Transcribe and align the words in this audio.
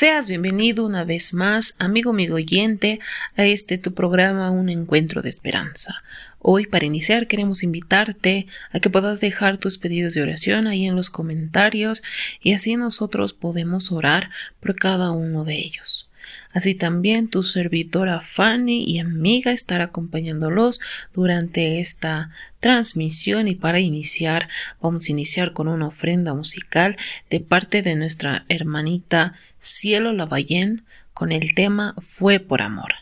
Seas 0.00 0.28
bienvenido 0.28 0.86
una 0.86 1.04
vez 1.04 1.34
más, 1.34 1.76
amigo, 1.78 2.12
amigo 2.12 2.36
oyente, 2.36 3.00
a 3.36 3.44
este 3.44 3.76
tu 3.76 3.92
programa 3.92 4.50
Un 4.50 4.70
Encuentro 4.70 5.20
de 5.20 5.28
Esperanza. 5.28 5.94
Hoy, 6.38 6.64
para 6.64 6.86
iniciar, 6.86 7.26
queremos 7.26 7.62
invitarte 7.62 8.46
a 8.72 8.80
que 8.80 8.88
puedas 8.88 9.20
dejar 9.20 9.58
tus 9.58 9.76
pedidos 9.76 10.14
de 10.14 10.22
oración 10.22 10.66
ahí 10.66 10.86
en 10.86 10.96
los 10.96 11.10
comentarios 11.10 12.02
y 12.40 12.54
así 12.54 12.76
nosotros 12.76 13.34
podemos 13.34 13.92
orar 13.92 14.30
por 14.58 14.74
cada 14.74 15.10
uno 15.10 15.44
de 15.44 15.58
ellos. 15.58 16.09
Así 16.52 16.74
también 16.74 17.28
tu 17.28 17.44
servidora 17.44 18.20
Fanny 18.20 18.82
y 18.84 18.98
amiga 18.98 19.52
estará 19.52 19.84
acompañándolos 19.84 20.80
durante 21.12 21.78
esta 21.78 22.30
transmisión 22.58 23.46
y 23.46 23.54
para 23.54 23.78
iniciar 23.78 24.48
vamos 24.80 25.08
a 25.08 25.12
iniciar 25.12 25.52
con 25.52 25.68
una 25.68 25.86
ofrenda 25.86 26.34
musical 26.34 26.96
de 27.30 27.40
parte 27.40 27.82
de 27.82 27.94
nuestra 27.94 28.44
hermanita 28.48 29.34
Cielo 29.60 30.12
Lavallén 30.12 30.84
con 31.12 31.30
el 31.30 31.54
tema 31.54 31.94
Fue 32.00 32.40
por 32.40 32.62
amor. 32.62 32.94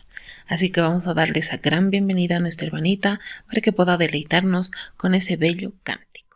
Así 0.47 0.71
que 0.71 0.81
vamos 0.81 1.07
a 1.07 1.13
darle 1.13 1.39
esa 1.39 1.57
gran 1.57 1.89
bienvenida 1.89 2.37
a 2.37 2.39
nuestra 2.39 2.67
hermanita 2.67 3.19
para 3.47 3.61
que 3.61 3.71
pueda 3.71 3.97
deleitarnos 3.97 4.71
con 4.97 5.15
ese 5.15 5.37
bello 5.37 5.73
cántico. 5.83 6.28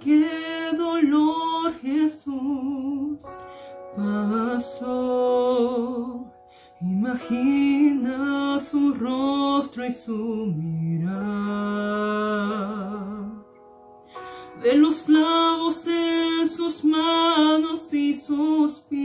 Qué 0.00 0.70
dolor 0.76 1.74
Jesús 1.80 3.20
pasó. 3.96 4.98
Imagina 6.80 8.60
su 8.60 8.94
rostro 8.94 9.84
y 9.84 9.92
su 9.92 10.52
mirar 10.56 11.78
de 14.62 14.74
los 14.76 15.02
clavos 15.02 15.86
en 15.86 16.48
sus 16.48 16.84
manos 16.84 17.92
y 17.92 18.14
sus 18.14 18.80
pies. 18.80 18.98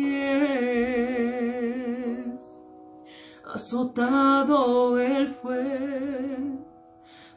Azotado 3.45 4.99
él 4.99 5.35
fue, 5.41 6.57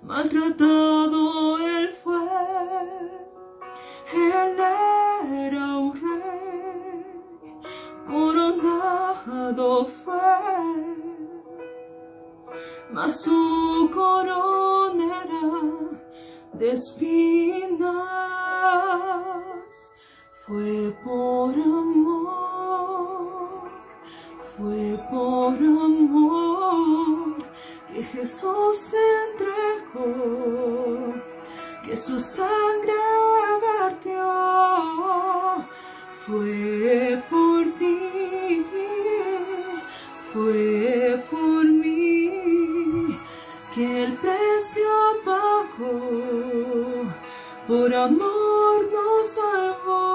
maltratado 0.02 1.58
él 1.58 1.91
fue, 2.02 3.16
él 4.27 4.58
era 4.58 5.78
un 5.78 5.92
rey, 5.94 7.05
coronado 8.06 9.86
fue, 10.05 10.14
mas 12.92 13.20
su 13.22 13.91
corona 13.94 15.22
era 15.24 15.46
de 16.55 16.72
espinas. 16.72 18.16
Fue 20.46 20.94
por 21.05 21.55
amor, 21.55 22.48
fue 24.56 24.96
por 25.11 25.55
amor 25.55 27.36
que 27.92 28.02
Jesús 28.05 28.78
se 28.78 28.96
entregó, 29.30 31.14
que 31.84 31.96
su 31.96 32.20
sangre 32.20 32.92
fue 36.27 37.22
por 37.30 37.64
ti, 37.78 38.66
fue 40.33 41.22
por 41.30 41.64
mí 41.64 43.16
que 43.72 44.05
el 44.05 44.12
precio 44.14 44.91
pagó, 45.24 47.05
por 47.68 47.94
amor 47.94 48.88
nos 48.92 49.28
salvó. 49.28 50.06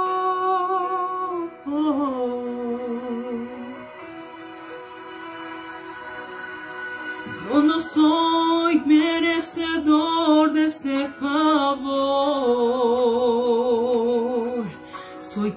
Yo 7.50 7.62
no 7.62 7.80
soy 7.80 8.82
merecedor 8.86 10.52
de 10.52 10.66
ese 10.66 11.08
favor. 11.20 11.91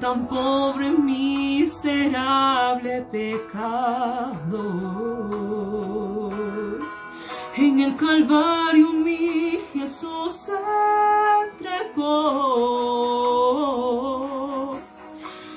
Tan 0.05 0.29
pobre, 0.29 0.91
miserable 0.91 3.07
pecador. 3.11 4.35
En 7.57 7.81
el 7.81 7.97
Calvario 7.97 8.93
mi 8.93 9.61
Jesús 9.73 10.35
se 10.47 10.53
entregó. 11.45 12.03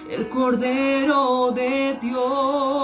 El 0.09 0.29
Cordero 0.29 1.51
de 1.51 1.97
Dios, 2.01 2.76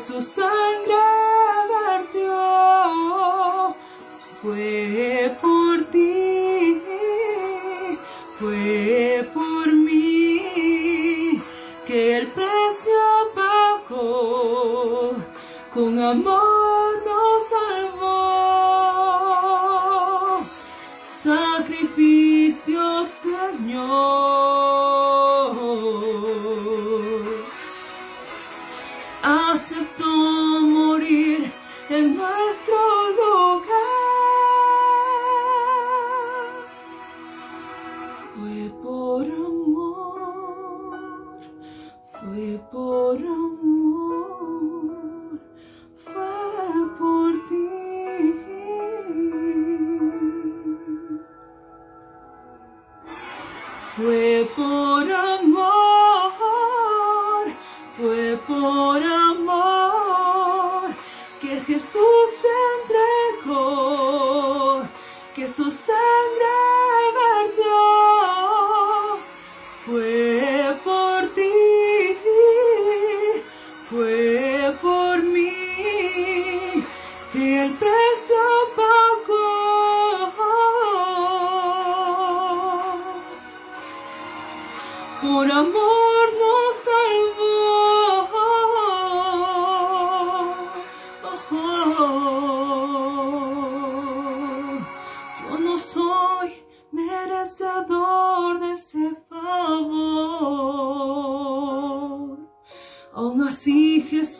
que 0.00 0.06
su 0.06 0.22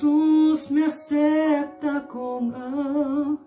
Jesús 0.01 0.71
me 0.71 0.87
acepta 0.87 2.07
con 2.09 2.55
amor. 2.55 3.39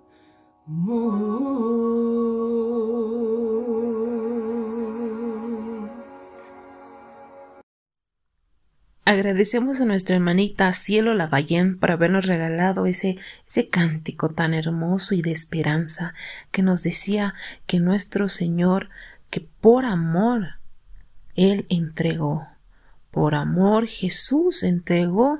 Agradecemos 9.03 9.81
a 9.81 9.85
nuestra 9.85 10.15
hermanita 10.15 10.71
Cielo 10.73 11.15
Lavallén 11.15 11.79
por 11.79 11.89
habernos 11.89 12.27
regalado 12.27 12.85
ese, 12.85 13.17
ese 13.47 13.69
cántico 13.69 14.29
tan 14.29 14.53
hermoso 14.53 15.15
y 15.15 15.23
de 15.23 15.31
esperanza 15.31 16.13
que 16.51 16.61
nos 16.61 16.83
decía 16.83 17.33
que 17.65 17.79
nuestro 17.79 18.29
Señor, 18.29 18.91
que 19.31 19.41
por 19.41 19.85
amor, 19.85 20.59
Él 21.33 21.65
entregó. 21.69 22.47
Por 23.09 23.33
amor 23.35 23.87
Jesús 23.87 24.63
entregó 24.63 25.39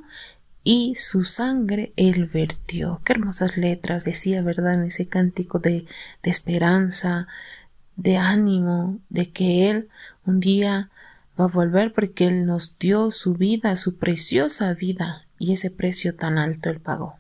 y 0.64 0.96
su 0.96 1.26
sangre 1.26 1.94
Él 1.98 2.30
vertió. 2.34 3.02
Qué 3.04 3.14
hermosas 3.14 3.58
letras 3.58 4.06
decía, 4.06 4.42
¿verdad? 4.42 4.76
En 4.76 4.84
ese 4.84 5.08
cántico 5.08 5.60
de, 5.60 5.86
de 6.24 6.30
esperanza, 6.30 7.28
de 7.96 8.18
ánimo, 8.18 9.00
de 9.10 9.32
que 9.32 9.70
Él 9.70 9.90
un 10.26 10.40
día 10.40 10.90
va 11.40 11.46
a 11.46 11.50
volver 11.50 11.94
porque 11.94 12.28
Él 12.28 12.46
nos 12.46 12.78
dio 12.78 13.12
su 13.12 13.34
vida, 13.34 13.76
su 13.76 13.98
preciosa 13.98 14.74
vida, 14.74 15.28
y 15.38 15.54
ese 15.54 15.70
precio 15.70 16.16
tan 16.16 16.38
alto 16.38 16.70
Él 16.70 16.80
pagó. 16.80 17.18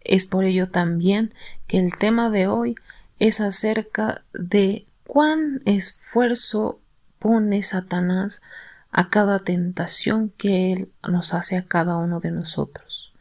Es 0.00 0.26
por 0.26 0.44
ello 0.44 0.70
también 0.70 1.34
que 1.66 1.78
el 1.78 1.96
tema 1.98 2.30
de 2.30 2.46
hoy 2.46 2.76
es 3.18 3.40
acerca 3.40 4.24
de 4.32 4.86
cuán 5.04 5.62
esfuerzo 5.66 6.80
pone 7.18 7.62
Satanás 7.62 8.42
a 8.96 9.10
cada 9.10 9.38
tentación 9.38 10.30
que 10.30 10.72
Él 10.72 10.90
nos 11.06 11.34
hace 11.34 11.58
a 11.58 11.66
cada 11.66 11.98
uno 11.98 12.18
de 12.18 12.30
nosotros. 12.30 13.12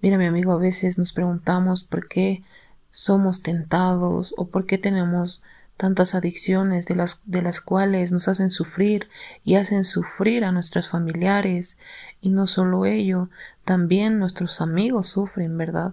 Mira, 0.00 0.16
mi 0.18 0.26
amigo, 0.26 0.52
a 0.52 0.56
veces 0.56 0.98
nos 0.98 1.12
preguntamos 1.12 1.82
por 1.82 2.06
qué 2.06 2.44
somos 2.92 3.42
tentados 3.42 4.32
o 4.36 4.46
por 4.46 4.66
qué 4.66 4.78
tenemos 4.78 5.42
tantas 5.76 6.14
adicciones 6.14 6.86
de 6.86 6.94
las, 6.94 7.22
de 7.24 7.42
las 7.42 7.60
cuales 7.60 8.12
nos 8.12 8.28
hacen 8.28 8.52
sufrir 8.52 9.08
y 9.42 9.56
hacen 9.56 9.82
sufrir 9.82 10.44
a 10.44 10.52
nuestros 10.52 10.88
familiares 10.88 11.80
y 12.20 12.30
no 12.30 12.46
solo 12.46 12.86
ello, 12.86 13.30
también 13.64 14.20
nuestros 14.20 14.60
amigos 14.60 15.08
sufren, 15.08 15.58
¿verdad? 15.58 15.92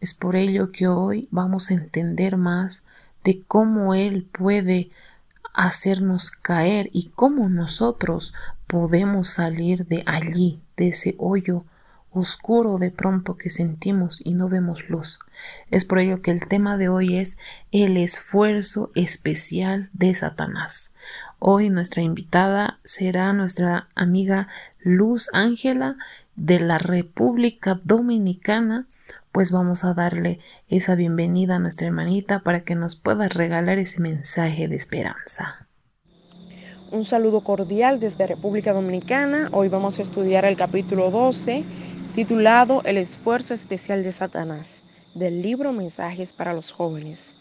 Es 0.00 0.14
por 0.14 0.36
ello 0.36 0.70
que 0.70 0.86
hoy 0.86 1.26
vamos 1.32 1.72
a 1.72 1.74
entender 1.74 2.36
más 2.36 2.84
de 3.24 3.42
cómo 3.42 3.92
Él 3.92 4.22
puede 4.30 4.92
hacernos 5.58 6.30
caer 6.30 6.88
y 6.92 7.10
cómo 7.16 7.48
nosotros 7.48 8.32
podemos 8.68 9.26
salir 9.26 9.86
de 9.86 10.04
allí, 10.06 10.62
de 10.76 10.88
ese 10.88 11.16
hoyo 11.18 11.64
oscuro 12.12 12.78
de 12.78 12.92
pronto 12.92 13.36
que 13.36 13.50
sentimos 13.50 14.24
y 14.24 14.34
no 14.34 14.48
vemos 14.48 14.88
luz. 14.88 15.18
Es 15.70 15.84
por 15.84 15.98
ello 15.98 16.22
que 16.22 16.30
el 16.30 16.46
tema 16.46 16.76
de 16.76 16.88
hoy 16.88 17.16
es 17.16 17.38
el 17.72 17.96
esfuerzo 17.96 18.92
especial 18.94 19.90
de 19.92 20.14
Satanás. 20.14 20.94
Hoy 21.40 21.70
nuestra 21.70 22.02
invitada 22.02 22.78
será 22.84 23.32
nuestra 23.32 23.88
amiga 23.96 24.48
Luz 24.80 25.28
Ángela 25.32 25.96
de 26.36 26.60
la 26.60 26.78
República 26.78 27.80
Dominicana, 27.82 28.86
pues 29.38 29.52
vamos 29.52 29.84
a 29.84 29.94
darle 29.94 30.40
esa 30.66 30.96
bienvenida 30.96 31.54
a 31.54 31.58
nuestra 31.60 31.86
hermanita 31.86 32.40
para 32.40 32.64
que 32.64 32.74
nos 32.74 32.96
pueda 32.96 33.28
regalar 33.28 33.78
ese 33.78 34.02
mensaje 34.02 34.66
de 34.66 34.74
esperanza. 34.74 35.68
Un 36.90 37.04
saludo 37.04 37.44
cordial 37.44 38.00
desde 38.00 38.26
República 38.26 38.72
Dominicana. 38.72 39.48
Hoy 39.52 39.68
vamos 39.68 40.00
a 40.00 40.02
estudiar 40.02 40.44
el 40.44 40.56
capítulo 40.56 41.12
12 41.12 41.62
titulado 42.16 42.82
El 42.82 42.96
esfuerzo 42.96 43.54
especial 43.54 44.02
de 44.02 44.10
Satanás, 44.10 44.66
del 45.14 45.40
libro 45.40 45.72
Mensajes 45.72 46.32
para 46.32 46.52
los 46.52 46.72
jóvenes. 46.72 47.36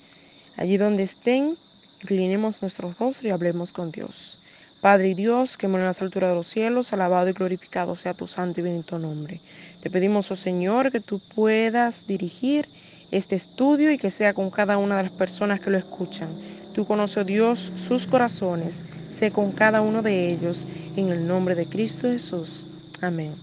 Allí 0.55 0.77
donde 0.77 1.01
estén, 1.01 1.57
inclinemos 2.03 2.61
nuestro 2.61 2.94
rostro 2.99 3.27
y 3.27 3.31
hablemos 3.31 3.71
con 3.71 3.91
Dios. 3.91 4.39
Padre 4.81 5.09
y 5.09 5.13
Dios, 5.15 5.57
que 5.57 5.68
mora 5.68 5.83
en 5.83 5.88
las 5.88 6.01
alturas 6.01 6.29
de 6.29 6.35
los 6.35 6.47
cielos, 6.47 6.94
alabado 6.94 7.29
y 7.29 7.33
glorificado 7.33 7.95
sea 7.95 8.13
tu 8.13 8.27
santo 8.27 8.59
y 8.59 8.63
bendito 8.63 9.00
nombre. 9.00 9.41
Te 9.81 9.89
pedimos, 9.89 10.29
oh 10.29 10.35
Señor, 10.35 10.91
que 10.91 11.00
tú 11.00 11.19
puedas 11.19 12.06
dirigir 12.06 12.69
este 13.09 13.35
estudio 13.35 13.91
y 13.91 13.97
que 13.97 14.12
sea 14.12 14.35
con 14.35 14.51
cada 14.51 14.77
una 14.77 14.97
de 14.97 15.03
las 15.03 15.12
personas 15.12 15.59
que 15.62 15.71
lo 15.71 15.79
escuchan. 15.79 16.29
Tú 16.74 16.85
conoces, 16.85 17.18
oh 17.18 17.24
Dios, 17.24 17.74
sus 17.75 18.06
corazones. 18.06 18.83
Sé 19.09 19.31
con 19.31 19.51
cada 19.51 19.81
uno 19.81 20.03
de 20.03 20.31
ellos, 20.31 20.68
en 20.95 21.09
el 21.09 21.25
nombre 21.25 21.56
de 21.56 21.65
Cristo 21.65 22.07
Jesús. 22.07 22.68
Amén. 23.01 23.35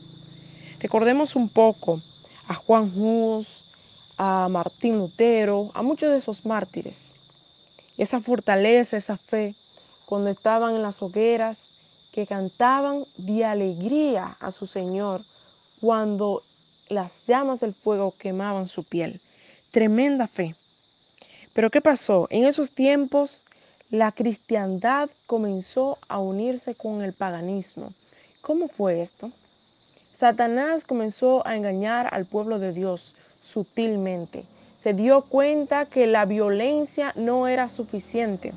Recordemos 0.79 1.35
un 1.35 1.49
poco 1.49 2.01
a 2.47 2.55
Juan 2.55 2.93
Hus, 2.95 3.65
a 4.17 4.49
Martín 4.49 4.99
Lutero, 4.99 5.73
a 5.75 5.83
muchos 5.83 6.11
de 6.11 6.19
esos 6.19 6.47
mártires. 6.47 7.13
Esa 7.97 8.21
fortaleza, 8.21 8.97
esa 8.97 9.17
fe, 9.17 9.57
cuando 10.07 10.31
estaban 10.31 10.75
en 10.75 10.83
las 10.83 11.03
hogueras, 11.03 11.59
que 12.13 12.27
cantaban 12.29 13.07
de 13.17 13.45
alegría 13.45 14.37
a 14.39 14.53
su 14.53 14.69
Señor 14.69 15.23
cuando 15.81 16.45
las 16.89 17.27
llamas 17.27 17.59
del 17.59 17.75
fuego 17.75 18.15
quemaban 18.17 18.69
su 18.69 18.85
piel. 18.85 19.21
Tremenda 19.73 20.29
fe. 20.29 20.55
Pero 21.53 21.71
¿qué 21.71 21.81
pasó? 21.81 22.29
En 22.31 22.45
esos 22.45 22.71
tiempos 22.71 23.45
la 23.91 24.13
cristiandad 24.13 25.11
comenzó 25.27 25.99
a 26.09 26.21
unirse 26.21 26.77
con 26.77 27.03
el 27.03 27.15
paganismo. 27.15 27.93
¿Cómo 28.43 28.69
fue 28.69 29.01
esto? 29.01 29.33
Satanás 30.17 30.85
comenzó 30.85 31.45
a 31.45 31.57
engañar 31.57 32.09
al 32.15 32.27
pueblo 32.27 32.61
de 32.61 32.73
Dios 32.73 33.17
sutilmente. 33.43 34.45
Se 34.83 34.95
dio 34.95 35.23
cuenta 35.23 35.87
que 35.87 36.07
la 36.07 36.27
violencia 36.27 37.13
no 37.17 37.49
era 37.49 37.69
suficiente 37.69 38.53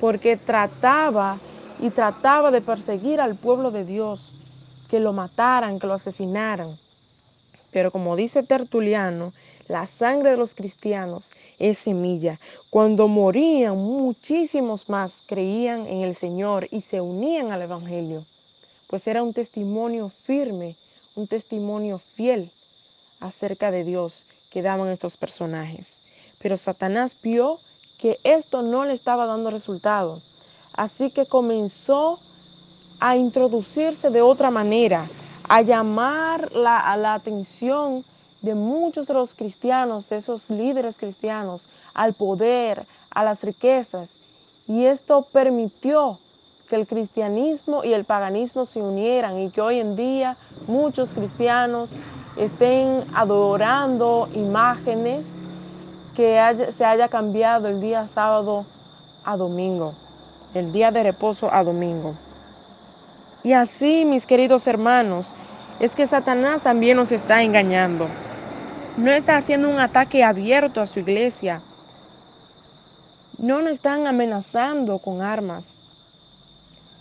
porque 0.00 0.36
trataba 0.36 1.38
y 1.80 1.90
trataba 1.90 2.50
de 2.50 2.60
perseguir 2.60 3.20
al 3.20 3.36
pueblo 3.36 3.70
de 3.70 3.84
Dios, 3.84 4.34
que 4.88 5.00
lo 5.00 5.12
mataran, 5.12 5.78
que 5.78 5.86
lo 5.86 5.94
asesinaran. 5.94 6.78
Pero 7.70 7.90
como 7.90 8.16
dice 8.16 8.42
Tertuliano, 8.42 9.32
la 9.66 9.86
sangre 9.86 10.30
de 10.30 10.36
los 10.36 10.54
cristianos 10.54 11.30
es 11.58 11.78
semilla. 11.78 12.38
Cuando 12.70 13.08
morían, 13.08 13.76
muchísimos 13.76 14.88
más 14.88 15.22
creían 15.26 15.86
en 15.86 16.02
el 16.02 16.14
Señor 16.14 16.68
y 16.70 16.82
se 16.82 17.00
unían 17.00 17.50
al 17.50 17.62
Evangelio, 17.62 18.26
pues 18.88 19.06
era 19.06 19.22
un 19.22 19.32
testimonio 19.32 20.10
firme 20.24 20.76
un 21.14 21.28
testimonio 21.28 22.00
fiel 22.16 22.50
acerca 23.20 23.70
de 23.70 23.84
Dios 23.84 24.26
que 24.50 24.62
daban 24.62 24.88
estos 24.88 25.16
personajes. 25.16 25.96
Pero 26.38 26.56
Satanás 26.56 27.16
vio 27.22 27.60
que 28.04 28.20
esto 28.22 28.60
no 28.60 28.84
le 28.84 28.92
estaba 28.92 29.24
dando 29.24 29.50
resultado. 29.50 30.20
Así 30.74 31.08
que 31.08 31.24
comenzó 31.24 32.18
a 33.00 33.16
introducirse 33.16 34.10
de 34.10 34.20
otra 34.20 34.50
manera, 34.50 35.08
a 35.48 35.62
llamar 35.62 36.52
la, 36.52 36.80
a 36.80 36.98
la 36.98 37.14
atención 37.14 38.04
de 38.42 38.54
muchos 38.54 39.06
de 39.06 39.14
los 39.14 39.34
cristianos, 39.34 40.06
de 40.10 40.16
esos 40.16 40.50
líderes 40.50 40.98
cristianos, 40.98 41.66
al 41.94 42.12
poder, 42.12 42.84
a 43.08 43.24
las 43.24 43.42
riquezas. 43.42 44.10
Y 44.68 44.84
esto 44.84 45.22
permitió 45.32 46.18
que 46.68 46.76
el 46.76 46.86
cristianismo 46.86 47.84
y 47.84 47.94
el 47.94 48.04
paganismo 48.04 48.66
se 48.66 48.82
unieran 48.82 49.40
y 49.40 49.48
que 49.48 49.62
hoy 49.62 49.78
en 49.78 49.96
día 49.96 50.36
muchos 50.66 51.14
cristianos 51.14 51.96
estén 52.36 53.02
adorando 53.14 54.28
imágenes 54.34 55.24
que 56.14 56.72
se 56.76 56.84
haya 56.84 57.08
cambiado 57.08 57.68
el 57.68 57.80
día 57.80 58.06
sábado 58.06 58.64
a 59.24 59.36
domingo, 59.36 59.94
el 60.54 60.72
día 60.72 60.90
de 60.90 61.02
reposo 61.02 61.52
a 61.52 61.62
domingo. 61.64 62.14
Y 63.42 63.52
así, 63.52 64.04
mis 64.04 64.26
queridos 64.26 64.66
hermanos, 64.66 65.34
es 65.80 65.92
que 65.92 66.06
Satanás 66.06 66.62
también 66.62 66.96
nos 66.96 67.12
está 67.12 67.42
engañando. 67.42 68.08
No 68.96 69.10
está 69.10 69.36
haciendo 69.36 69.68
un 69.68 69.80
ataque 69.80 70.24
abierto 70.24 70.80
a 70.80 70.86
su 70.86 71.00
iglesia. 71.00 71.60
No 73.36 73.60
nos 73.60 73.72
están 73.72 74.06
amenazando 74.06 74.98
con 74.98 75.20
armas 75.20 75.64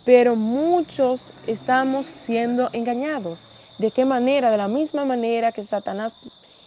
pero 0.03 0.36
muchos 0.36 1.32
estamos 1.48 2.05
siendo 2.05 2.70
engañados. 2.74 3.48
¿De 3.77 3.91
qué 3.91 4.05
manera? 4.05 4.51
De 4.51 4.58
la 4.58 4.67
misma 4.67 5.05
manera 5.05 5.51
que 5.51 5.63
Satanás 5.63 6.15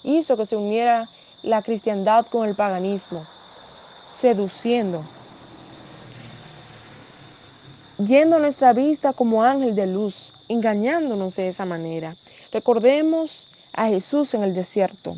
hizo 0.02 0.36
que 0.36 0.46
se 0.46 0.56
uniera 0.56 1.08
la 1.46 1.62
cristiandad 1.62 2.26
con 2.26 2.48
el 2.48 2.56
paganismo, 2.56 3.24
seduciendo, 4.08 5.04
yendo 8.04 8.40
nuestra 8.40 8.72
vista 8.72 9.12
como 9.12 9.44
ángel 9.44 9.76
de 9.76 9.86
luz, 9.86 10.34
engañándonos 10.48 11.36
de 11.36 11.46
esa 11.46 11.64
manera. 11.64 12.16
Recordemos 12.50 13.48
a 13.72 13.86
Jesús 13.86 14.34
en 14.34 14.42
el 14.42 14.54
desierto. 14.54 15.16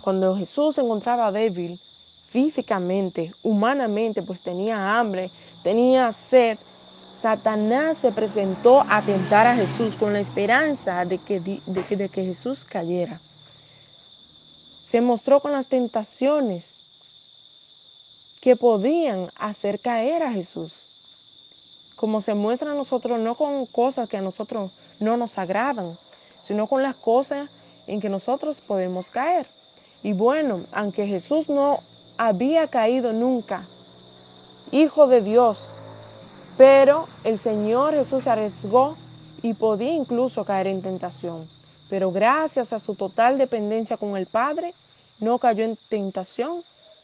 Cuando 0.00 0.36
Jesús 0.36 0.76
se 0.76 0.80
encontraba 0.80 1.32
débil 1.32 1.80
físicamente, 2.28 3.34
humanamente, 3.42 4.22
pues 4.22 4.40
tenía 4.40 4.96
hambre, 4.96 5.32
tenía 5.64 6.12
sed, 6.12 6.56
Satanás 7.20 7.98
se 7.98 8.12
presentó 8.12 8.84
a 8.88 9.02
tentar 9.02 9.48
a 9.48 9.56
Jesús 9.56 9.96
con 9.96 10.12
la 10.12 10.20
esperanza 10.20 11.04
de 11.04 11.18
que, 11.18 11.40
de, 11.40 12.08
que 12.08 12.24
Jesús 12.24 12.64
cayera. 12.64 13.20
Se 14.90 15.02
mostró 15.02 15.40
con 15.40 15.52
las 15.52 15.66
tentaciones 15.66 16.64
que 18.40 18.56
podían 18.56 19.30
hacer 19.36 19.80
caer 19.80 20.22
a 20.22 20.32
Jesús. 20.32 20.88
como 21.94 22.22
se 22.22 22.32
muestra 22.32 22.70
a 22.70 22.74
nosotros, 22.74 23.18
no 23.18 23.34
con 23.34 23.66
cosas 23.66 24.08
que 24.08 24.16
a 24.16 24.22
nosotros 24.22 24.70
no 24.98 25.18
nos 25.18 25.36
agradan, 25.36 25.98
sino 26.40 26.66
con 26.66 26.82
las 26.82 26.94
cosas 26.94 27.50
en 27.86 28.00
que 28.00 28.08
nosotros 28.08 28.62
podemos 28.62 29.10
caer. 29.10 29.46
Y 30.02 30.14
bueno, 30.14 30.64
aunque 30.72 31.06
Jesús 31.06 31.50
no 31.50 31.80
había 32.16 32.68
caído 32.68 33.12
nunca, 33.12 33.68
hijo 34.70 35.06
de 35.06 35.20
Dios, 35.20 35.74
pero 36.56 37.08
el 37.24 37.38
Señor 37.38 37.92
Jesús 37.92 38.26
arriesgó 38.26 38.96
y 39.42 39.52
podía 39.52 39.92
incluso 39.92 40.46
caer 40.46 40.68
en 40.68 40.80
tentación. 40.80 41.57
Pero 41.88 42.10
gracias 42.10 42.72
a 42.72 42.78
su 42.78 42.94
total 42.94 43.38
dependencia 43.38 43.96
con 43.96 44.16
el 44.16 44.26
Padre, 44.26 44.74
no 45.20 45.38
cayó 45.38 45.64
en 45.64 45.76
tentación 45.88 46.62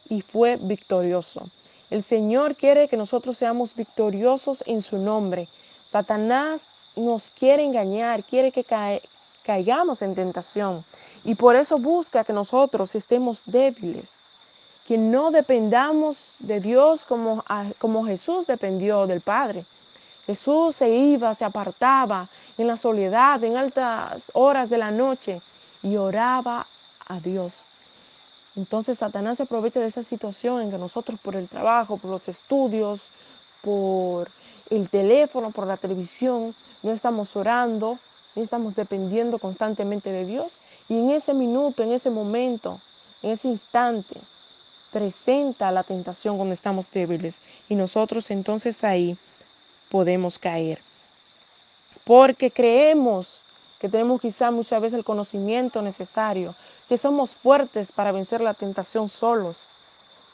y 0.09 0.21
fue 0.21 0.57
victorioso. 0.57 1.49
El 1.91 2.03
Señor 2.03 2.57
quiere 2.57 2.89
que 2.89 2.97
nosotros 2.97 3.37
seamos 3.37 3.75
victoriosos 3.75 4.63
en 4.67 4.83
su 4.83 4.99
nombre. 4.99 5.49
Satanás 5.91 6.69
nos 6.97 7.31
quiere 7.31 7.65
engañar, 7.65 8.25
quiere 8.25 8.53
que 8.53 8.65
caigamos 9.45 10.03
en 10.03 10.15
tentación. 10.15 10.85
Y 11.25 11.35
por 11.35 11.57
eso 11.57 11.79
busca 11.79 12.25
que 12.25 12.33
nosotros 12.33 12.95
estemos 12.95 13.43
débiles, 13.47 14.11
que 14.87 14.99
no 14.99 15.31
dependamos 15.31 16.37
de 16.39 16.61
Dios 16.61 17.07
como, 17.07 18.05
Jesús 18.05 18.47
dependió 18.47 19.07
del 19.07 19.21
Padre. 19.21 19.65
Jesús 20.27 20.77
se 20.77 20.89
iba, 20.91 21.35
se 21.35 21.45
apartaba 21.45 22.29
en 22.59 22.67
la 22.67 22.77
soledad, 22.77 23.43
en 23.45 23.57
altas 23.57 24.25
horas 24.33 24.71
de 24.71 24.79
la 24.79 24.91
noche 24.91 25.41
y 25.83 25.97
oraba 25.97 26.67
a 27.07 27.21
Dios. 27.21 27.65
Entonces 28.57 28.99
Satanás 28.99 29.39
se 29.39 29.43
aprovecha 29.43 29.81
de 29.81 29.89
esa 29.89 30.03
situación 30.03 30.63
en 30.63 30.71
que 30.71 30.79
nosotros 30.79 31.19
por 31.21 31.35
el 31.35 31.49
trabajo, 31.49 31.97
por 31.97 32.11
los 32.11 32.29
estudios, 32.29 33.09
por 33.63 34.31
el 34.71 34.89
teléfono, 34.89 35.51
por 35.51 35.67
la 35.67 35.77
televisión, 35.77 36.55
no 36.83 36.93
estamos 36.93 37.35
orando, 37.35 37.99
no 38.35 38.43
estamos 38.43 38.77
dependiendo 38.77 39.39
constantemente 39.39 40.11
de 40.11 40.25
Dios. 40.25 40.61
Y 40.89 40.95
en 40.95 41.11
ese 41.11 41.35
minuto, 41.35 41.83
en 41.83 41.93
ese 41.93 42.11
momento, 42.11 42.81
en 43.23 43.33
ese 43.33 43.49
instante, 43.49 44.21
presenta 44.93 45.73
la 45.73 45.83
tentación 45.83 46.37
cuando 46.37 46.55
estamos 46.55 46.91
débiles. 46.91 47.35
Y 47.69 47.75
nosotros 47.75 48.31
entonces 48.31 48.85
ahí 48.85 49.17
podemos 49.89 50.39
caer. 50.39 50.81
Porque 52.05 52.51
creemos 52.51 53.43
que 53.79 53.89
tenemos 53.89 54.21
quizá 54.21 54.51
muchas 54.51 54.81
veces 54.81 54.99
el 54.99 55.05
conocimiento 55.05 55.83
necesario, 55.83 56.55
que 56.89 56.97
somos 56.97 57.35
fuertes 57.35 57.93
para 57.93 58.13
vencer 58.13 58.41
la 58.41 58.55
tentación 58.55 59.09
solos 59.09 59.69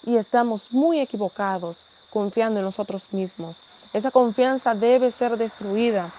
y 0.05 0.17
estamos 0.17 0.73
muy 0.73 1.01
equivocados 1.01 1.87
confiando 2.11 2.61
en 2.61 2.67
nosotros 2.67 3.13
mismos. 3.13 3.63
Esa 3.93 4.11
confianza 4.11 4.75
debe 4.75 5.11
ser 5.11 5.37
destruida, 5.37 6.13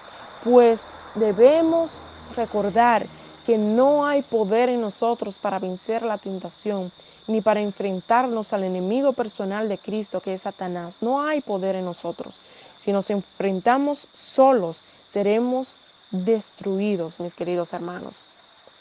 pues 0.44 0.80
debemos 1.14 2.02
recordar 2.36 3.06
que 3.46 3.58
no 3.58 4.06
hay 4.06 4.22
poder 4.22 4.68
en 4.68 4.80
nosotros 4.80 5.38
para 5.38 5.58
vencer 5.58 6.02
la 6.02 6.18
tentación, 6.18 6.92
ni 7.26 7.40
para 7.40 7.60
enfrentarnos 7.60 8.52
al 8.52 8.64
enemigo 8.64 9.12
personal 9.12 9.68
de 9.68 9.78
Cristo, 9.78 10.20
que 10.20 10.34
es 10.34 10.42
Satanás. 10.42 10.98
No 11.00 11.22
hay 11.22 11.40
poder 11.40 11.76
en 11.76 11.84
nosotros. 11.84 12.40
Si 12.76 12.92
nos 12.92 13.10
enfrentamos 13.10 14.08
solos, 14.12 14.84
seremos 15.12 15.80
destruidos, 16.10 17.20
mis 17.20 17.34
queridos 17.34 17.72
hermanos. 17.72 18.26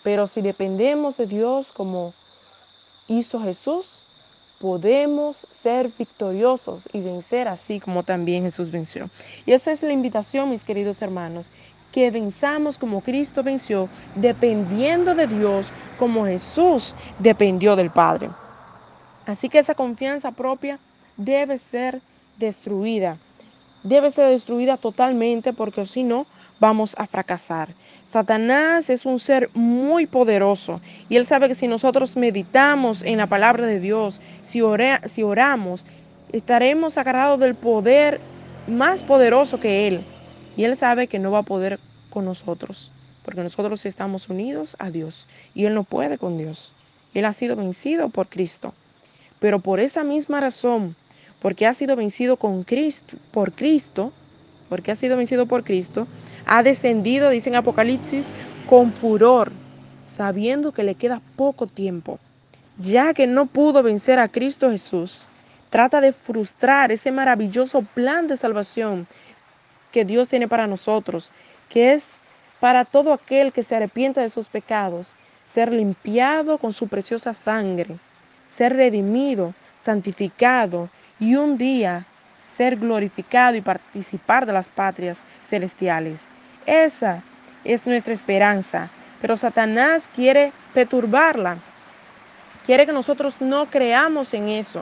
Pero 0.03 0.27
si 0.27 0.41
dependemos 0.41 1.17
de 1.17 1.27
Dios 1.27 1.71
como 1.71 2.13
hizo 3.07 3.41
Jesús, 3.41 4.03
podemos 4.59 5.47
ser 5.61 5.91
victoriosos 5.97 6.87
y 6.93 7.01
vencer 7.01 7.47
así 7.47 7.79
como 7.79 8.03
también 8.03 8.43
Jesús 8.43 8.71
venció. 8.71 9.09
Y 9.45 9.53
esa 9.53 9.71
es 9.71 9.81
la 9.81 9.91
invitación, 9.91 10.49
mis 10.49 10.63
queridos 10.63 11.01
hermanos, 11.01 11.51
que 11.91 12.09
venzamos 12.09 12.77
como 12.77 13.01
Cristo 13.01 13.43
venció, 13.43 13.89
dependiendo 14.15 15.13
de 15.13 15.27
Dios 15.27 15.71
como 15.99 16.25
Jesús 16.25 16.95
dependió 17.19 17.75
del 17.75 17.89
Padre. 17.89 18.29
Así 19.25 19.49
que 19.49 19.59
esa 19.59 19.75
confianza 19.75 20.31
propia 20.31 20.79
debe 21.17 21.57
ser 21.57 22.01
destruida. 22.37 23.17
Debe 23.83 24.11
ser 24.11 24.27
destruida 24.27 24.77
totalmente 24.77 25.53
porque 25.53 25.85
si 25.85 26.03
no, 26.03 26.27
vamos 26.59 26.95
a 26.97 27.07
fracasar. 27.07 27.69
Satanás 28.11 28.89
es 28.89 29.05
un 29.05 29.19
ser 29.19 29.49
muy 29.53 30.05
poderoso 30.05 30.81
y 31.07 31.15
él 31.15 31.25
sabe 31.25 31.47
que 31.47 31.55
si 31.55 31.67
nosotros 31.67 32.17
meditamos 32.17 33.03
en 33.03 33.17
la 33.17 33.27
palabra 33.27 33.65
de 33.65 33.79
Dios, 33.79 34.19
si, 34.43 34.61
oramos, 34.61 35.85
estaremos 36.31 36.97
agarrados 36.97 37.39
del 37.39 37.55
poder 37.55 38.19
más 38.67 39.01
poderoso 39.01 39.59
que 39.59 39.87
él. 39.87 40.03
Y 40.57 40.65
él 40.65 40.75
sabe 40.75 41.07
que 41.07 41.19
no 41.19 41.31
va 41.31 41.39
a 41.39 41.43
poder 41.43 41.79
con 42.09 42.25
nosotros, 42.25 42.91
porque 43.23 43.41
nosotros 43.41 43.85
estamos 43.85 44.27
unidos 44.27 44.75
a 44.77 44.91
Dios 44.91 45.27
y 45.55 45.65
él 45.65 45.73
no 45.73 45.83
puede 45.83 46.17
con 46.17 46.37
Dios. 46.37 46.73
Él 47.13 47.25
ha 47.25 47.33
sido 47.33 47.55
vencido 47.55 48.09
por 48.09 48.27
Cristo. 48.27 48.73
Pero 49.39 49.59
por 49.59 49.79
esa 49.79 50.03
misma 50.03 50.39
razón, 50.39 50.95
porque 51.41 51.65
ha 51.65 51.73
sido 51.73 51.95
vencido 51.95 52.37
con 52.37 52.63
Cristo, 52.63 53.17
por 53.31 53.51
Cristo, 53.51 54.13
porque 54.69 54.91
ha 54.91 54.95
sido 54.95 55.17
vencido 55.17 55.47
por 55.47 55.63
Cristo, 55.63 56.07
ha 56.45 56.63
descendido, 56.63 57.29
dice 57.29 57.49
en 57.49 57.55
Apocalipsis, 57.55 58.27
con 58.69 58.93
furor, 58.93 59.51
sabiendo 60.07 60.71
que 60.71 60.83
le 60.83 60.95
queda 60.95 61.21
poco 61.35 61.67
tiempo. 61.67 62.19
Ya 62.77 63.13
que 63.13 63.27
no 63.27 63.47
pudo 63.47 63.83
vencer 63.83 64.19
a 64.19 64.29
Cristo 64.29 64.71
Jesús, 64.71 65.25
trata 65.69 65.99
de 65.99 66.13
frustrar 66.13 66.91
ese 66.91 67.11
maravilloso 67.11 67.81
plan 67.81 68.27
de 68.27 68.37
salvación 68.37 69.07
que 69.91 70.05
Dios 70.05 70.29
tiene 70.29 70.47
para 70.47 70.67
nosotros, 70.67 71.31
que 71.69 71.93
es 71.93 72.03
para 72.59 72.85
todo 72.85 73.13
aquel 73.13 73.51
que 73.51 73.63
se 73.63 73.75
arrepienta 73.75 74.21
de 74.21 74.29
sus 74.29 74.47
pecados, 74.47 75.15
ser 75.53 75.73
limpiado 75.73 76.59
con 76.59 76.71
su 76.71 76.87
preciosa 76.87 77.33
sangre, 77.33 77.97
ser 78.55 78.75
redimido, 78.75 79.53
santificado 79.83 80.89
y 81.21 81.35
un 81.35 81.57
día 81.57 82.03
ser 82.57 82.75
glorificado 82.75 83.55
y 83.55 83.61
participar 83.61 84.45
de 84.45 84.53
las 84.53 84.67
patrias 84.67 85.17
celestiales. 85.49 86.19
Esa 86.65 87.21
es 87.63 87.85
nuestra 87.85 88.11
esperanza, 88.11 88.89
pero 89.21 89.37
Satanás 89.37 90.03
quiere 90.15 90.51
perturbarla. 90.73 91.57
Quiere 92.65 92.85
que 92.85 92.91
nosotros 92.91 93.35
no 93.39 93.67
creamos 93.67 94.33
en 94.33 94.49
eso. 94.49 94.81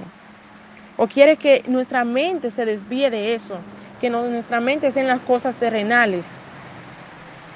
O 0.97 1.07
quiere 1.07 1.35
que 1.35 1.63
nuestra 1.67 2.03
mente 2.03 2.49
se 2.49 2.65
desvíe 2.65 3.09
de 3.09 3.35
eso, 3.35 3.57
que 4.01 4.09
nuestra 4.09 4.59
mente 4.61 4.87
esté 4.87 5.01
en 5.01 5.07
las 5.07 5.21
cosas 5.21 5.55
terrenales. 5.55 6.23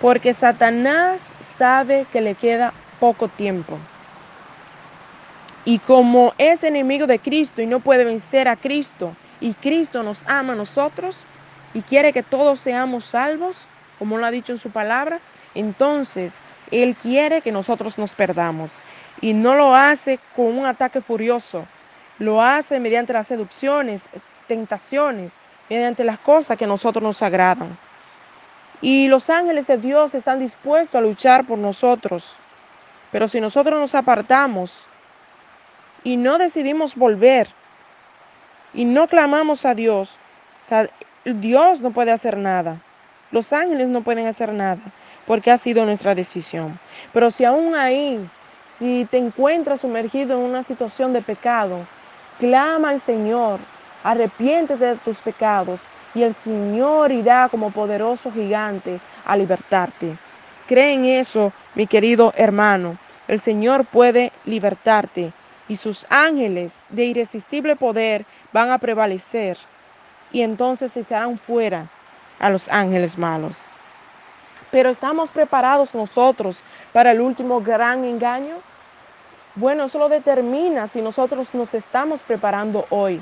Porque 0.02 0.34
Satanás 0.34 1.22
sabe 1.58 2.06
que 2.12 2.22
le 2.22 2.36
queda 2.36 2.74
poco 3.00 3.30
tiempo. 3.30 3.78
Y 5.66 5.80
como 5.80 6.34
es 6.38 6.64
enemigo 6.64 7.08
de 7.08 7.20
Cristo 7.20 7.62
y 7.62 7.68
no 7.68 7.80
puede 7.80 8.04
vencer 8.04 8.48
a 8.48 8.58
Cristo, 8.58 9.16
y 9.40 9.54
Cristo 9.54 10.04
nos 10.04 10.26
ama 10.28 10.54
a 10.54 10.56
nosotros 10.56 11.26
y 11.74 11.82
quiere 11.82 12.14
que 12.14 12.24
todos 12.24 12.60
seamos 12.60 13.06
salvos, 13.06 13.58
como 14.00 14.18
lo 14.18 14.26
ha 14.26 14.32
dicho 14.32 14.52
en 14.52 14.58
su 14.58 14.72
palabra, 14.72 15.20
entonces 15.56 16.34
Él 16.72 16.96
quiere 16.96 17.42
que 17.42 17.52
nosotros 17.52 17.98
nos 17.98 18.14
perdamos. 18.14 18.82
Y 19.22 19.34
no 19.34 19.56
lo 19.56 19.76
hace 19.76 20.20
con 20.36 20.58
un 20.58 20.66
ataque 20.66 21.02
furioso, 21.02 21.66
lo 22.20 22.42
hace 22.42 22.80
mediante 22.80 23.14
las 23.14 23.28
seducciones, 23.28 24.02
tentaciones, 24.48 25.32
mediante 25.70 26.04
las 26.04 26.20
cosas 26.20 26.58
que 26.58 26.66
a 26.66 26.68
nosotros 26.68 27.04
nos 27.04 27.22
agradan. 27.22 27.78
Y 28.82 29.08
los 29.08 29.30
ángeles 29.30 29.68
de 29.68 29.78
Dios 29.78 30.14
están 30.14 30.40
dispuestos 30.40 30.96
a 30.96 31.02
luchar 31.02 31.46
por 31.46 31.58
nosotros. 31.58 32.36
Pero 33.12 33.28
si 33.28 33.40
nosotros 33.40 33.80
nos 33.80 33.96
apartamos 33.96 34.88
y 36.04 36.18
no 36.18 36.38
decidimos 36.38 36.96
volver 36.96 37.48
y 38.74 38.86
no 38.86 39.08
clamamos 39.08 39.66
a 39.66 39.76
Dios, 39.76 40.18
Dios 41.26 41.82
no 41.82 41.92
puede 41.92 42.12
hacer 42.12 42.38
nada. 42.38 42.80
Los 43.32 43.54
ángeles 43.54 43.88
no 43.88 44.02
pueden 44.02 44.28
hacer 44.28 44.54
nada 44.54 44.82
porque 45.26 45.52
ha 45.52 45.58
sido 45.58 45.86
nuestra 45.86 46.16
decisión. 46.16 46.78
Pero 47.14 47.32
si 47.32 47.46
aún 47.46 47.76
ahí, 47.76 48.20
si 48.78 49.08
te 49.10 49.18
encuentras 49.18 49.82
sumergido 49.82 50.38
en 50.38 50.46
una 50.46 50.64
situación 50.64 51.14
de 51.14 51.22
pecado, 51.22 51.80
clama 52.40 52.90
al 52.90 53.00
Señor, 53.00 53.60
arrepiéntete 54.04 54.86
de 54.86 54.96
tus 54.98 55.22
pecados 55.22 55.82
y 56.14 56.24
el 56.24 56.34
Señor 56.34 57.12
irá 57.12 57.48
como 57.50 57.72
poderoso 57.72 58.32
gigante 58.32 59.00
a 59.26 59.38
libertarte. 59.38 60.18
Cree 60.68 60.94
en 60.94 61.06
eso, 61.06 61.54
mi 61.76 61.88
querido 61.88 62.34
hermano. 62.36 62.98
El 63.28 63.40
Señor 63.40 63.86
puede 63.86 64.32
libertarte 64.46 65.32
y 65.68 65.76
sus 65.76 66.06
ángeles 66.10 66.74
de 66.90 67.06
irresistible 67.06 67.76
poder 67.76 68.26
van 68.52 68.72
a 68.72 68.78
prevalecer 68.78 69.58
y 70.32 70.42
entonces 70.42 70.96
echarán 70.98 71.38
fuera 71.38 71.88
a 72.40 72.50
los 72.50 72.68
ángeles 72.70 73.18
malos. 73.18 73.66
Pero 74.72 74.90
¿estamos 74.90 75.32
preparados 75.32 75.94
nosotros 75.94 76.60
para 76.92 77.12
el 77.12 77.22
último 77.22 77.62
gran 77.62 78.04
engaño? 78.04 78.56
Bueno, 79.56 79.84
eso 79.84 80.00
lo 80.00 80.10
determina 80.10 80.88
si 80.88 81.02
nosotros 81.02 81.54
nos 81.54 81.74
estamos 81.76 82.24
preparando 82.24 82.88
hoy. 82.90 83.22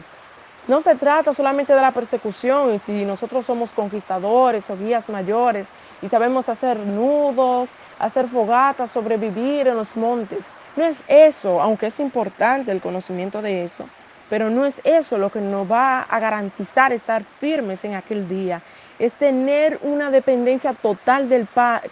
No 0.68 0.82
se 0.82 0.96
trata 0.96 1.34
solamente 1.34 1.74
de 1.74 1.82
la 1.82 1.92
persecución 1.92 2.74
y 2.74 2.80
si 2.80 3.04
nosotros 3.04 3.46
somos 3.46 3.72
conquistadores 3.72 4.70
o 4.70 4.78
guías 4.78 5.10
mayores 5.10 5.68
y 6.02 6.08
sabemos 6.08 6.48
hacer 6.48 6.78
nudos, 6.80 7.70
hacer 8.00 8.28
fogatas, 8.28 8.92
sobrevivir 8.92 9.68
en 9.68 9.76
los 9.76 9.96
montes. 9.98 10.46
No 10.76 10.86
es 10.86 10.98
eso, 11.08 11.62
aunque 11.62 11.88
es 11.88 12.00
importante 12.00 12.72
el 12.72 12.82
conocimiento 12.82 13.42
de 13.42 13.64
eso, 13.64 13.88
pero 14.30 14.50
no 14.50 14.66
es 14.66 14.80
eso 14.86 15.18
lo 15.18 15.30
que 15.30 15.42
nos 15.42 15.70
va 15.70 16.04
a 16.04 16.20
garantizar 16.20 16.94
estar 16.94 17.24
firmes 17.24 17.84
en 17.84 17.96
aquel 17.96 18.28
día. 18.30 18.62
Es 18.98 19.12
tener 19.14 19.80
una 19.82 20.12
dependencia 20.12 20.74
total 20.74 21.28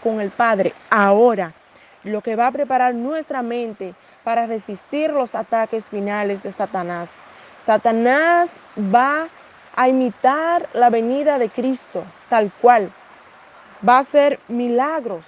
con 0.02 0.22
el 0.22 0.30
Padre 0.30 0.74
ahora, 0.90 1.54
lo 2.04 2.22
que 2.22 2.38
va 2.38 2.48
a 2.48 2.52
preparar 2.52 2.96
nuestra 2.96 3.42
mente 3.42 3.94
para 4.24 4.46
resistir 4.46 5.12
los 5.12 5.36
ataques 5.36 5.90
finales 5.90 6.42
de 6.44 6.54
Satanás. 6.54 7.10
Satanás 7.66 8.52
va 8.94 9.28
a 9.76 9.90
imitar 9.90 10.70
la 10.74 10.90
venida 10.90 11.38
de 11.38 11.50
Cristo 11.50 12.04
tal 12.30 12.52
cual. 12.62 12.90
Va 13.88 13.98
a 13.98 14.00
hacer 14.00 14.40
milagros. 14.48 15.26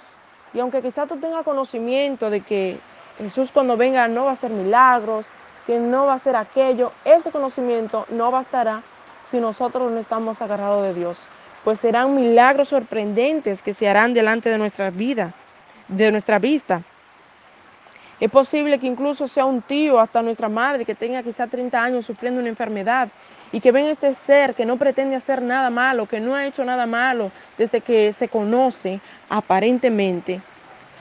Y 0.54 0.60
aunque 0.60 0.82
quizás 0.82 1.08
tú 1.08 1.16
tengas 1.16 1.44
conocimiento 1.44 2.30
de 2.30 2.40
que 2.40 2.78
Jesús 3.22 3.52
cuando 3.52 3.76
venga 3.76 4.08
no 4.08 4.24
va 4.24 4.30
a 4.30 4.34
hacer 4.34 4.50
milagros, 4.50 5.26
que 5.66 5.78
no 5.78 6.06
va 6.06 6.14
a 6.14 6.16
hacer 6.16 6.34
aquello, 6.34 6.92
ese 7.04 7.30
conocimiento 7.30 8.04
no 8.10 8.30
bastará 8.30 8.82
si 9.30 9.38
nosotros 9.38 9.90
no 9.92 10.00
estamos 10.00 10.42
agarrados 10.42 10.82
de 10.84 10.94
Dios. 10.94 11.20
Pues 11.64 11.78
serán 11.78 12.16
milagros 12.16 12.68
sorprendentes 12.68 13.62
que 13.62 13.74
se 13.74 13.88
harán 13.88 14.12
delante 14.12 14.50
de 14.50 14.58
nuestra 14.58 14.90
vida, 14.90 15.32
de 15.86 16.10
nuestra 16.10 16.38
vista. 16.40 16.82
Es 18.18 18.30
posible 18.30 18.78
que 18.78 18.86
incluso 18.86 19.26
sea 19.28 19.44
un 19.44 19.62
tío, 19.62 19.98
hasta 20.00 20.22
nuestra 20.22 20.48
madre, 20.48 20.84
que 20.84 20.94
tenga 20.94 21.22
quizá 21.22 21.46
30 21.46 21.82
años 21.82 22.06
sufriendo 22.06 22.40
una 22.40 22.48
enfermedad 22.48 23.08
y 23.52 23.60
que 23.60 23.72
ven 23.72 23.86
este 23.86 24.14
ser 24.14 24.54
que 24.54 24.64
no 24.64 24.76
pretende 24.76 25.16
hacer 25.16 25.42
nada 25.42 25.70
malo, 25.70 26.06
que 26.06 26.20
no 26.20 26.34
ha 26.34 26.46
hecho 26.46 26.64
nada 26.64 26.86
malo 26.86 27.30
desde 27.58 27.80
que 27.80 28.12
se 28.12 28.28
conoce 28.28 29.00
aparentemente. 29.28 30.40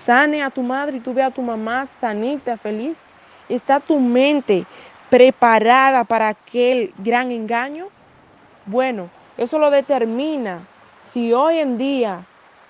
Sane 0.05 0.43
a 0.43 0.50
tu 0.50 0.63
madre 0.63 0.98
y 0.98 1.00
tú 1.00 1.13
ve 1.13 1.24
a 1.24 1.31
tu 1.31 1.41
mamá 1.41 1.86
sanita, 1.86 2.58
feliz. 2.58 2.98
¿Está 3.50 3.79
tu 3.79 4.00
mente 4.00 4.65
preparada 5.10 6.03
para 6.03 6.29
aquel 6.29 6.93
gran 6.98 7.31
engaño? 7.31 7.88
Bueno, 8.65 9.10
eso 9.38 9.60
lo 9.60 9.70
determina 9.70 10.60
si 11.01 11.34
hoy 11.34 11.58
en 11.58 11.77
día 11.77 12.24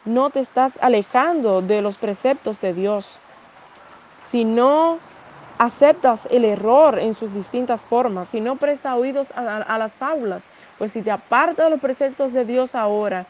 no 0.05 0.29
te 0.29 0.39
estás 0.39 0.73
alejando 0.81 1.61
de 1.61 1.81
los 1.81 1.97
preceptos 1.97 2.59
de 2.59 2.73
Dios 2.73 3.19
si 4.31 4.45
no 4.45 4.97
aceptas 5.57 6.21
el 6.31 6.45
error 6.45 6.97
en 6.97 7.13
sus 7.13 7.33
distintas 7.33 7.85
formas, 7.85 8.29
si 8.29 8.39
no 8.39 8.55
prestas 8.55 8.95
oídos 8.95 9.31
a, 9.35 9.77
las 9.77 9.91
fábulas, 9.91 10.41
pues 10.77 10.93
si 10.93 11.01
te 11.01 11.11
apartas 11.11 11.65
de 11.65 11.69
los 11.69 11.81
preceptos 11.81 12.31
de 12.31 12.45
Dios 12.45 12.73
ahora, 12.73 13.25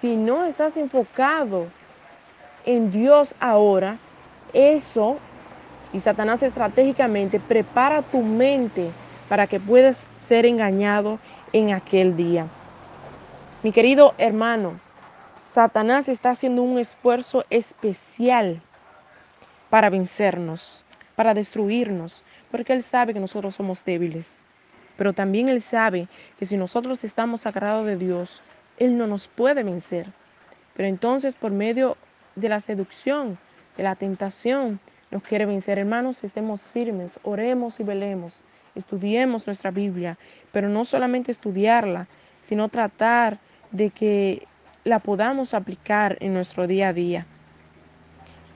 si 0.00 0.14
no 0.14 0.44
estás 0.44 0.76
enfocado 0.76 1.66
en 2.66 2.90
Dios 2.90 3.34
ahora, 3.40 3.96
eso, 4.52 5.18
y 5.92 6.00
Satanás 6.00 6.42
estratégicamente 6.42 7.40
prepara 7.40 8.02
tu 8.02 8.22
mente 8.22 8.90
para 9.28 9.46
que 9.46 9.60
puedas 9.60 9.96
ser 10.28 10.44
engañado 10.44 11.18
en 11.52 11.72
aquel 11.72 12.16
día. 12.16 12.46
Mi 13.62 13.72
querido 13.72 14.14
hermano, 14.18 14.78
Satanás 15.54 16.08
está 16.08 16.30
haciendo 16.30 16.62
un 16.62 16.78
esfuerzo 16.78 17.44
especial 17.48 18.60
para 19.70 19.88
vencernos, 19.88 20.84
para 21.14 21.34
destruirnos, 21.34 22.22
porque 22.50 22.72
Él 22.72 22.82
sabe 22.82 23.14
que 23.14 23.20
nosotros 23.20 23.54
somos 23.54 23.84
débiles. 23.84 24.26
Pero 24.96 25.12
también 25.12 25.48
Él 25.48 25.62
sabe 25.62 26.08
que 26.38 26.46
si 26.46 26.56
nosotros 26.56 27.04
estamos 27.04 27.46
agarrados 27.46 27.86
de 27.86 27.96
Dios, 27.96 28.42
Él 28.78 28.98
no 28.98 29.06
nos 29.06 29.28
puede 29.28 29.62
vencer. 29.62 30.06
Pero 30.74 30.88
entonces 30.88 31.34
por 31.34 31.52
medio 31.52 31.96
de 32.36 32.48
la 32.48 32.60
seducción, 32.60 33.38
de 33.76 33.82
la 33.82 33.96
tentación, 33.96 34.78
nos 35.10 35.22
quiere 35.22 35.46
vencer. 35.46 35.78
Hermanos, 35.78 36.22
estemos 36.24 36.62
firmes, 36.62 37.18
oremos 37.22 37.80
y 37.80 37.84
velemos, 37.84 38.44
estudiemos 38.74 39.46
nuestra 39.46 39.70
Biblia, 39.70 40.18
pero 40.52 40.68
no 40.68 40.84
solamente 40.84 41.32
estudiarla, 41.32 42.06
sino 42.42 42.68
tratar 42.68 43.38
de 43.72 43.90
que 43.90 44.46
la 44.84 45.00
podamos 45.00 45.54
aplicar 45.54 46.16
en 46.20 46.32
nuestro 46.32 46.66
día 46.66 46.88
a 46.88 46.92
día 46.92 47.26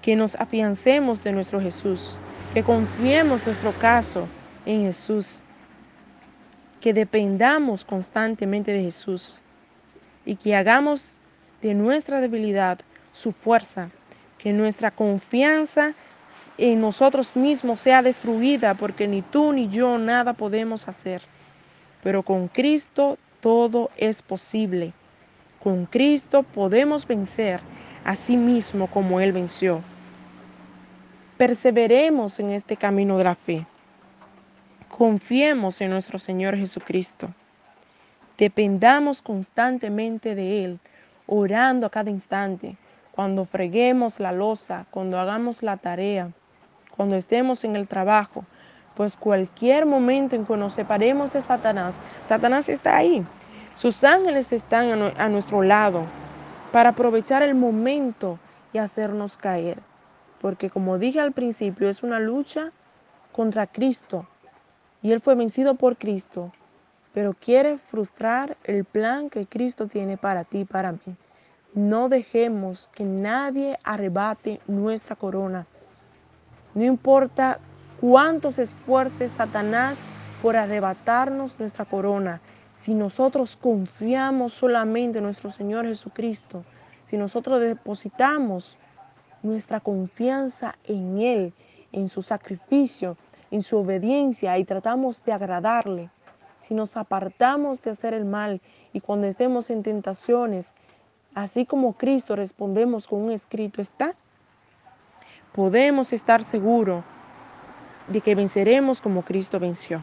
que 0.03 0.17
nos 0.17 0.35
afiancemos 0.37 1.23
de 1.23 1.33
nuestro 1.33 1.61
Jesús, 1.61 2.17
que 2.55 2.63
confiemos 2.63 3.45
nuestro 3.47 3.73
caso 3.73 4.29
en 4.65 4.83
Jesús, 4.83 5.41
que 6.81 6.95
dependamos 6.95 7.85
constantemente 7.85 8.73
de 8.73 8.83
Jesús 8.83 9.41
y 10.25 10.37
que 10.37 10.57
hagamos 10.57 11.19
de 11.61 11.75
nuestra 11.75 12.21
debilidad 12.21 12.79
su 13.13 13.33
fuerza, 13.33 13.91
que 14.39 14.53
nuestra 14.53 14.91
confianza 14.91 15.95
en 16.59 16.81
nosotros 16.81 17.37
mismos 17.37 17.81
sea 17.81 18.03
destruida, 18.03 18.75
porque 18.75 19.09
ni 19.09 19.23
tú 19.23 19.53
ni 19.53 19.69
yo 19.69 19.99
nada 19.99 20.33
podemos 20.33 20.89
hacer. 20.89 21.23
Pero 22.03 22.23
con 22.23 22.49
Cristo 22.49 23.19
todo 23.41 23.91
es 23.97 24.23
posible. 24.23 24.93
Con 25.63 25.87
Cristo 25.87 26.43
podemos 26.43 27.07
vencer 27.07 27.61
a 28.05 28.17
sí 28.17 28.37
mismo 28.37 28.87
como 28.87 29.21
Él 29.21 29.33
venció. 29.33 29.83
Perseveremos 31.37 32.39
en 32.41 32.51
este 32.51 32.77
camino 32.77 33.19
de 33.19 33.25
la 33.25 33.35
fe. 33.35 33.67
Confiemos 34.89 35.81
en 35.81 35.91
nuestro 35.91 36.19
Señor 36.19 36.57
Jesucristo. 36.57 37.33
Dependamos 38.37 39.23
constantemente 39.23 40.35
de 40.35 40.65
Él, 40.65 40.79
orando 41.27 41.87
a 41.87 41.91
cada 41.91 42.11
instante, 42.11 42.77
cuando 43.21 43.45
freguemos 43.45 44.19
la 44.19 44.33
losa, 44.33 44.87
cuando 44.91 45.21
hagamos 45.21 45.63
la 45.63 45.77
tarea, 45.77 46.31
cuando 46.97 47.17
estemos 47.17 47.65
en 47.65 47.77
el 47.77 47.87
trabajo, 47.87 48.47
pues 48.95 49.19
cualquier 49.19 49.85
momento 49.85 50.37
en 50.37 50.47
que 50.47 50.57
nos 50.57 50.73
separemos 50.73 51.31
de 51.31 51.43
Satanás, 51.43 51.95
Satanás 52.31 52.71
está 52.71 52.97
ahí. 52.97 53.23
Sus 53.75 54.05
ángeles 54.05 54.51
están 54.53 55.13
a, 55.19 55.29
nuestro 55.29 55.61
lado 55.61 56.05
para 56.73 56.89
aprovechar 56.89 57.43
el 57.43 57.55
momento 57.55 58.39
y 58.73 58.79
hacernos 58.79 59.37
caer 59.37 59.77
porque 60.41 60.71
como 60.71 60.97
dije 60.97 61.21
al 61.21 61.33
principio, 61.33 61.91
es 61.91 62.03
una 62.03 62.21
lucha 62.21 62.73
contra 63.33 63.67
Cristo 63.67 64.27
y 65.03 65.13
Él 65.13 65.21
fue 65.21 65.35
vencido 65.35 65.75
por 65.75 65.99
Cristo, 65.99 66.53
pero 67.13 67.35
quiere 67.35 67.77
frustrar 67.77 68.57
el 68.65 68.87
plan 68.87 69.29
que 69.29 69.45
Cristo 69.45 69.89
tiene 69.89 70.17
para 70.17 70.45
ti 70.45 70.65
para 70.65 70.93
mí. 70.93 71.17
No 71.75 72.09
dejemos 72.09 72.89
que 72.89 73.05
nadie 73.05 73.79
arrebate 73.85 74.61
nuestra 74.67 75.15
corona. 75.15 75.69
No 76.75 76.85
importa 76.85 77.61
cuánto 78.01 78.51
se 78.51 78.65
esfuerce 78.65 79.29
Satanás 79.29 79.97
por 80.43 80.57
arrebatarnos 80.57 81.61
nuestra 81.61 81.85
corona, 81.85 82.41
si 82.77 82.95
nosotros 82.95 83.57
confiamos 83.57 84.53
solamente 84.53 85.19
en 85.19 85.25
nuestro 85.25 85.51
Señor 85.51 85.87
Jesucristo, 85.87 86.65
si 87.05 87.17
nosotros 87.17 87.61
depositamos 87.61 88.77
nuestra 89.43 89.79
confianza 89.79 90.75
en 90.85 91.19
Él, 91.19 91.53
en 91.93 92.09
su 92.09 92.23
sacrificio, 92.23 93.17
en 93.53 93.63
su 93.63 93.79
obediencia 93.79 94.59
y 94.59 94.65
tratamos 94.65 95.23
de 95.25 95.33
agradarle, 95.33 96.11
si 96.61 96.75
nos 96.75 96.97
apartamos 96.97 97.81
de 97.83 97.91
hacer 97.91 98.15
el 98.15 98.25
mal 98.25 98.61
y 98.93 99.01
cuando 99.01 99.27
estemos 99.27 99.71
en 99.71 99.83
tentaciones, 99.83 100.75
así 101.35 101.67
como 101.67 101.95
Cristo 101.95 102.37
respondemos 102.37 103.07
con 103.07 103.21
un 103.21 103.33
escrito 103.33 103.81
está, 103.81 104.15
podemos 105.53 106.13
estar 106.13 106.43
seguros 106.43 107.05
de 108.09 108.21
que 108.21 108.35
venceremos 108.35 109.01
como 109.01 109.23
Cristo 109.23 109.61
venció. 109.61 110.03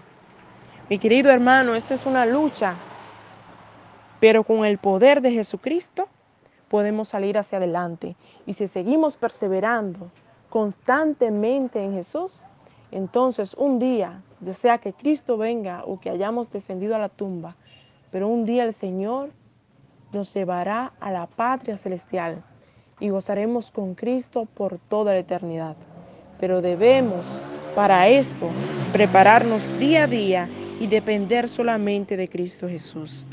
Mi 0.90 1.00
querido 1.00 1.32
hermano, 1.32 1.76
esta 1.76 1.96
es 1.96 2.06
una 2.06 2.26
lucha, 2.26 2.76
pero 4.20 4.44
con 4.44 4.66
el 4.66 4.78
poder 4.78 5.22
de 5.22 5.32
Jesucristo 5.32 6.08
podemos 6.70 7.10
salir 7.10 7.38
hacia 7.38 7.58
adelante. 7.58 8.16
Y 8.46 8.54
si 8.54 8.68
seguimos 8.68 9.18
perseverando 9.18 10.10
constantemente 10.50 11.84
en 11.84 11.94
Jesús, 11.94 12.42
entonces 12.92 13.54
un 13.54 13.80
día, 13.80 14.22
ya 14.40 14.54
sea 14.54 14.78
que 14.78 14.94
Cristo 14.94 15.38
venga 15.38 15.84
o 15.86 16.00
que 16.00 16.10
hayamos 16.10 16.50
descendido 16.52 16.96
a 16.96 17.00
la 17.00 17.10
tumba, 17.10 17.56
pero 18.12 18.28
un 18.30 18.46
día 18.46 18.64
el 18.64 18.74
Señor 18.74 19.30
nos 20.14 20.34
llevará 20.34 20.94
a 21.00 21.12
la 21.12 21.28
patria 21.28 21.78
celestial 21.78 22.44
y 23.00 23.10
gozaremos 23.10 23.72
con 23.72 23.96
Cristo 23.96 24.46
por 24.46 24.80
toda 24.80 25.14
la 25.14 25.20
eternidad. 25.20 25.76
Pero 26.40 26.62
debemos 26.62 27.42
para 27.76 28.08
esto 28.08 28.50
prepararnos 28.92 29.78
día 29.80 30.04
a 30.04 30.08
día 30.08 30.50
y 30.80 30.88
depender 30.88 31.48
solamente 31.48 32.18
de 32.18 32.30
Cristo 32.30 32.68
Jesús. 32.68 33.26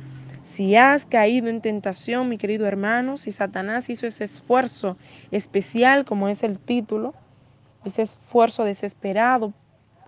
Si 0.43 0.77
has 0.77 1.05
caído 1.07 1.49
en 1.49 1.63
tentación, 1.63 2.29
mi 2.29 2.37
querido 2.37 2.67
hermano, 2.67 3.17
si 3.17 3.33
Satanás 3.33 3.89
hizo 3.89 4.07
ese 4.07 4.25
esfuerzo 4.25 4.97
especial, 5.31 6.05
como 6.05 6.29
es 6.29 6.43
el 6.43 6.59
título, 6.59 7.15
ese 7.85 8.03
esfuerzo 8.03 8.65
desesperado 8.65 9.53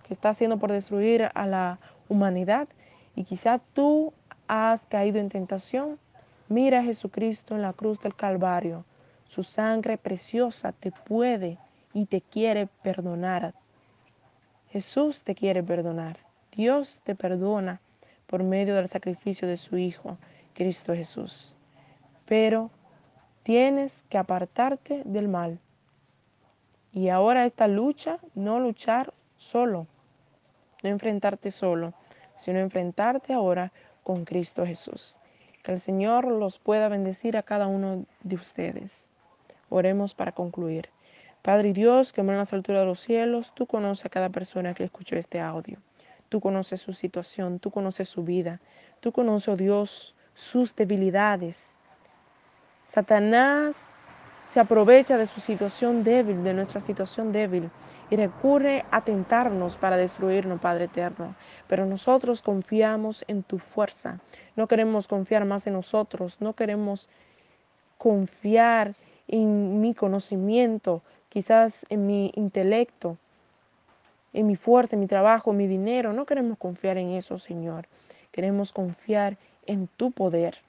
que 0.07 0.13
está 0.13 0.29
haciendo 0.29 0.57
por 0.57 0.71
destruir 0.71 1.29
a 1.33 1.45
la 1.47 1.79
humanidad, 2.07 2.67
y 3.15 3.23
quizá 3.23 3.59
tú 3.73 4.13
has 4.47 4.81
caído 4.89 5.17
en 5.17 5.29
tentación, 5.29 5.97
mira 6.49 6.79
a 6.79 6.83
Jesucristo 6.83 7.55
en 7.55 7.61
la 7.61 7.73
cruz 7.73 7.99
del 7.99 8.15
Calvario. 8.15 8.85
Su 9.25 9.43
sangre 9.43 9.97
preciosa 9.97 10.71
te 10.71 10.91
puede 10.91 11.57
y 11.93 12.05
te 12.05 12.21
quiere 12.21 12.67
perdonar. 12.83 13.53
Jesús 14.69 15.23
te 15.23 15.35
quiere 15.35 15.63
perdonar. 15.63 16.17
Dios 16.51 17.01
te 17.03 17.15
perdona 17.15 17.81
por 18.25 18.43
medio 18.43 18.75
del 18.75 18.87
sacrificio 18.87 19.47
de 19.47 19.57
su 19.57 19.77
Hijo, 19.77 20.17
Cristo 20.53 20.93
Jesús. 20.93 21.55
Pero 22.25 22.71
tienes 23.43 24.03
que 24.09 24.17
apartarte 24.17 25.01
del 25.05 25.27
mal. 25.27 25.59
Y 26.91 27.09
ahora 27.09 27.45
esta 27.45 27.67
lucha, 27.67 28.19
no 28.33 28.59
luchar 28.59 29.13
solo, 29.35 29.87
no 30.83 30.89
enfrentarte 30.89 31.51
solo, 31.51 31.93
sino 32.35 32.59
enfrentarte 32.59 33.33
ahora 33.33 33.71
con 34.03 34.25
Cristo 34.25 34.65
Jesús. 34.65 35.19
Que 35.67 35.73
el 35.73 35.81
Señor 35.81 36.23
los 36.23 36.59
pueda 36.59 36.87
bendecir 36.87 37.35
a 37.35 37.43
cada 37.43 37.67
uno 37.67 38.05
de 38.23 38.35
ustedes. 38.37 39.09
Oremos 39.67 40.13
para 40.13 40.31
concluir. 40.31 40.87
Padre 41.41 41.73
Dios, 41.73 42.13
que 42.13 42.21
en 42.21 42.37
las 42.37 42.53
alturas 42.53 42.83
de 42.83 42.85
los 42.85 43.01
cielos, 43.01 43.51
tú 43.53 43.67
conoces 43.67 44.05
a 44.05 44.09
cada 44.09 44.29
persona 44.29 44.73
que 44.73 44.85
escuchó 44.85 45.17
este 45.17 45.41
audio. 45.41 45.77
Tú 46.29 46.39
conoces 46.39 46.79
su 46.79 46.93
situación, 46.93 47.59
tú 47.59 47.69
conoces 47.69 48.07
su 48.07 48.23
vida, 48.23 48.61
tú 49.01 49.11
conoces, 49.11 49.49
oh 49.49 49.57
Dios, 49.57 50.15
sus 50.33 50.73
debilidades. 50.73 51.61
Satanás 52.85 53.75
se 54.53 54.61
aprovecha 54.61 55.17
de 55.17 55.27
su 55.27 55.41
situación 55.41 56.05
débil, 56.05 56.45
de 56.45 56.53
nuestra 56.53 56.79
situación 56.79 57.33
débil, 57.33 57.69
y 58.09 58.15
recurre 58.15 58.85
a 58.91 59.01
tentarnos 59.01 59.75
para 59.77 59.97
destruirnos, 59.97 60.61
Padre 60.61 60.85
eterno. 60.85 61.35
Pero 61.67 61.85
nosotros 61.85 62.41
confiamos 62.41 63.25
en 63.27 63.43
tu 63.43 63.59
fuerza. 63.59 64.19
No 64.55 64.67
queremos 64.67 65.07
confiar 65.07 65.45
más 65.45 65.67
en 65.67 65.73
nosotros, 65.73 66.37
no 66.39 66.53
queremos 66.53 67.09
confiar 67.97 68.93
en 69.27 69.81
mi 69.81 69.93
conocimiento, 69.93 71.01
quizás 71.29 71.85
en 71.89 72.07
mi 72.07 72.31
intelecto, 72.35 73.17
en 74.33 74.47
mi 74.47 74.55
fuerza, 74.55 74.95
en 74.95 75.01
mi 75.01 75.07
trabajo, 75.07 75.51
en 75.51 75.57
mi 75.57 75.67
dinero. 75.67 76.13
No 76.13 76.25
queremos 76.25 76.57
confiar 76.57 76.97
en 76.97 77.11
eso, 77.11 77.37
Señor. 77.37 77.87
Queremos 78.31 78.71
confiar 78.71 79.37
en 79.65 79.87
tu 79.97 80.11
poder, 80.11 80.59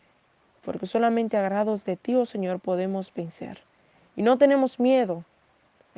porque 0.65 0.87
solamente 0.87 1.37
agrados 1.37 1.85
de 1.85 1.97
ti, 1.97 2.15
oh 2.15 2.25
Señor, 2.25 2.59
podemos 2.61 3.13
vencer. 3.15 3.61
Y 4.17 4.23
no 4.23 4.39
tenemos 4.39 4.81
miedo 4.81 5.25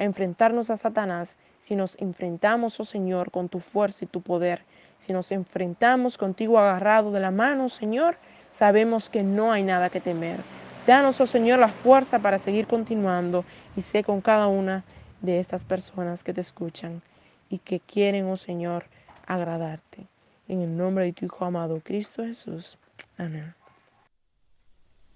a 0.01 0.05
enfrentarnos 0.05 0.71
a 0.71 0.79
Satanás 0.79 1.37
si 1.59 1.77
nos 1.77 1.97
enfrentamos, 2.01 2.81
oh 2.81 2.85
Señor, 2.85 3.31
con 3.31 3.51
tu 3.51 3.61
fuerza 3.61 4.07
y 4.07 4.09
tu 4.09 4.23
poder. 4.23 4.63
Si 4.99 5.13
nos 5.13 5.31
enfrentamos 5.31 6.17
contigo 6.17 6.59
agarrado 6.59 7.13
de 7.13 7.21
la 7.21 7.31
mano, 7.31 7.69
Señor, 7.69 8.17
sabemos 8.51 9.11
que 9.11 9.23
no 9.23 9.53
hay 9.53 9.63
nada 9.63 9.91
que 9.91 10.01
temer. 10.01 10.41
Danos, 10.87 11.21
oh 11.21 11.27
Señor, 11.27 11.59
la 11.59 11.69
fuerza 11.69 12.19
para 12.19 12.39
seguir 12.39 12.67
continuando 12.67 13.45
y 13.77 13.83
sé 13.83 14.03
con 14.03 14.23
cada 14.23 14.49
una 14.49 14.85
de 15.21 15.39
estas 15.39 15.65
personas 15.65 16.25
que 16.25 16.33
te 16.33 16.41
escuchan 16.41 17.03
y 17.51 17.59
que 17.59 17.79
quieren, 17.79 18.27
oh 18.27 18.39
Señor, 18.39 18.87
agradarte. 19.27 20.07
En 20.49 20.63
el 20.63 20.75
nombre 20.75 21.05
de 21.05 21.13
tu 21.13 21.27
Hijo 21.27 21.45
amado, 21.45 21.79
Cristo 21.85 22.25
Jesús. 22.25 22.79
Amén. 23.19 23.60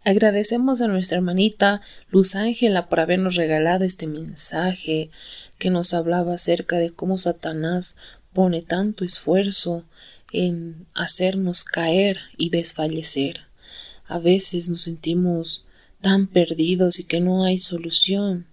Agradecemos 0.07 0.83
a 0.83 0.87
nuestra 0.87 1.17
hermanita 1.17 1.81
Luz 2.11 2.35
Ángela 2.35 2.91
por 2.91 3.01
habernos 3.01 3.37
regalado 3.37 3.87
este 3.87 4.07
mensaje 4.07 5.09
que 5.57 5.71
nos 5.71 5.95
hablaba 5.95 6.35
acerca 6.35 6.77
de 6.77 6.91
cómo 6.91 7.17
Satanás 7.17 7.97
pone 8.35 8.61
tanto 8.61 9.07
esfuerzo 9.07 9.83
en 10.31 10.87
hacernos 10.93 11.65
caer 11.65 12.19
y 12.37 12.51
desfallecer. 12.51 13.47
A 14.07 14.19
veces 14.19 14.69
nos 14.69 14.83
sentimos 14.83 15.65
tan 16.03 16.27
perdidos 16.27 16.99
y 16.99 17.05
que 17.05 17.21
no 17.21 17.45
hay 17.45 17.57
solución, 17.57 18.47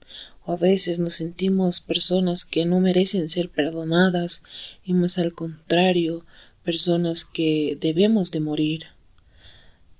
o 0.45 0.53
a 0.53 0.55
veces 0.55 0.99
nos 0.99 1.15
sentimos 1.15 1.81
personas 1.81 2.45
que 2.45 2.63
no 2.63 2.79
merecen 2.79 3.27
ser 3.27 3.49
perdonadas 3.49 4.43
y 4.85 4.93
más 4.93 5.17
al 5.17 5.33
contrario, 5.33 6.25
personas 6.63 7.25
que 7.25 7.77
debemos 7.81 8.31
de 8.31 8.39
morir 8.39 8.85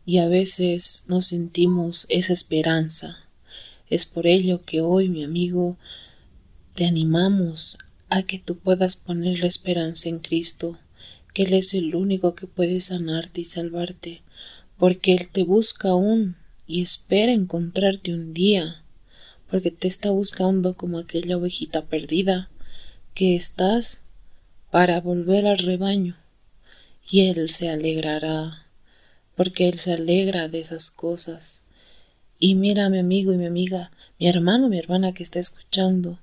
y 0.06 0.18
a 0.18 0.28
veces 0.28 1.04
no 1.08 1.22
sentimos 1.22 2.06
esa 2.10 2.34
esperanza. 2.34 3.18
Es 3.90 4.06
por 4.06 4.28
ello 4.28 4.62
que 4.64 4.82
hoy, 4.82 5.10
mi 5.10 5.24
amigo, 5.24 5.78
te 6.74 6.86
animamos 6.86 7.78
a 8.10 8.24
que 8.24 8.40
tú 8.40 8.58
puedas 8.58 8.96
poner 8.96 9.40
la 9.40 9.48
esperanza 9.48 10.10
en 10.10 10.20
Cristo, 10.20 10.78
que 11.34 11.44
Él 11.44 11.54
es 11.54 11.74
el 11.74 11.96
único 11.96 12.36
que 12.36 12.48
puede 12.48 12.80
sanarte 12.80 13.42
y 13.42 13.46
salvarte, 13.46 14.22
porque 14.78 15.14
Él 15.14 15.30
te 15.30 15.44
busca 15.44 15.90
aún 15.90 16.36
y 16.68 16.82
espera 16.82 17.32
encontrarte 17.32 18.14
un 18.14 18.34
día, 18.34 18.84
porque 19.50 19.72
te 19.72 19.88
está 19.88 20.12
buscando 20.12 20.76
como 20.76 20.98
aquella 20.98 21.38
ovejita 21.38 21.86
perdida 21.86 22.50
que 23.14 23.36
estás 23.36 24.04
para 24.72 25.02
volver 25.02 25.46
al 25.46 25.58
rebaño, 25.58 26.18
y 27.10 27.28
Él 27.28 27.50
se 27.50 27.70
alegrará 27.70 28.71
porque 29.42 29.68
Él 29.68 29.74
se 29.74 29.94
alegra 29.94 30.50
de 30.50 30.60
esas 30.60 30.92
cosas. 30.92 31.62
Y 32.38 32.54
mira, 32.54 32.90
mi 32.90 33.00
amigo 33.00 33.34
y 33.34 33.38
mi 33.38 33.48
amiga, 33.48 33.90
mi 34.20 34.28
hermano, 34.28 34.70
mi 34.70 34.78
hermana 34.78 35.16
que 35.16 35.24
está 35.24 35.40
escuchando, 35.40 36.20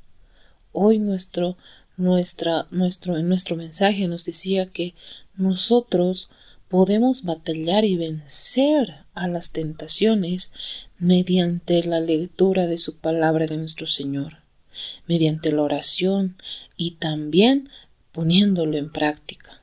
hoy 0.70 1.00
nuestro, 1.00 1.56
nuestro, 1.96 2.68
nuestro 2.70 3.56
mensaje 3.56 4.06
nos 4.06 4.24
decía 4.24 4.66
que 4.66 4.94
nosotros 5.34 6.30
podemos 6.68 7.24
batallar 7.24 7.84
y 7.84 7.96
vencer 7.96 8.98
a 9.14 9.26
las 9.26 9.50
tentaciones 9.50 10.52
mediante 11.00 11.82
la 11.82 11.98
lectura 11.98 12.68
de 12.68 12.78
su 12.78 12.98
palabra 12.98 13.46
de 13.46 13.56
nuestro 13.56 13.88
Señor, 13.88 14.44
mediante 15.08 15.50
la 15.50 15.62
oración 15.62 16.36
y 16.76 16.92
también 16.92 17.68
poniéndolo 18.12 18.78
en 18.78 18.92
práctica. 18.92 19.60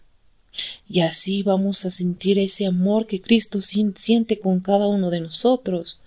Y 0.88 1.02
así 1.02 1.42
vamos 1.42 1.86
a 1.86 1.92
sentir 1.92 2.38
ese 2.38 2.66
amor 2.66 3.08
que 3.08 3.22
Cristo 3.22 3.60
siente 3.62 4.40
con 4.40 4.60
cada 4.60 4.88
uno 4.88 5.10
de 5.10 5.20
nosotros. 5.20 6.00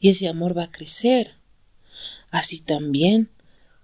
Y 0.00 0.10
ese 0.10 0.28
amor 0.28 0.56
va 0.56 0.64
a 0.64 0.70
crecer. 0.70 1.34
Así 2.30 2.60
también 2.60 3.30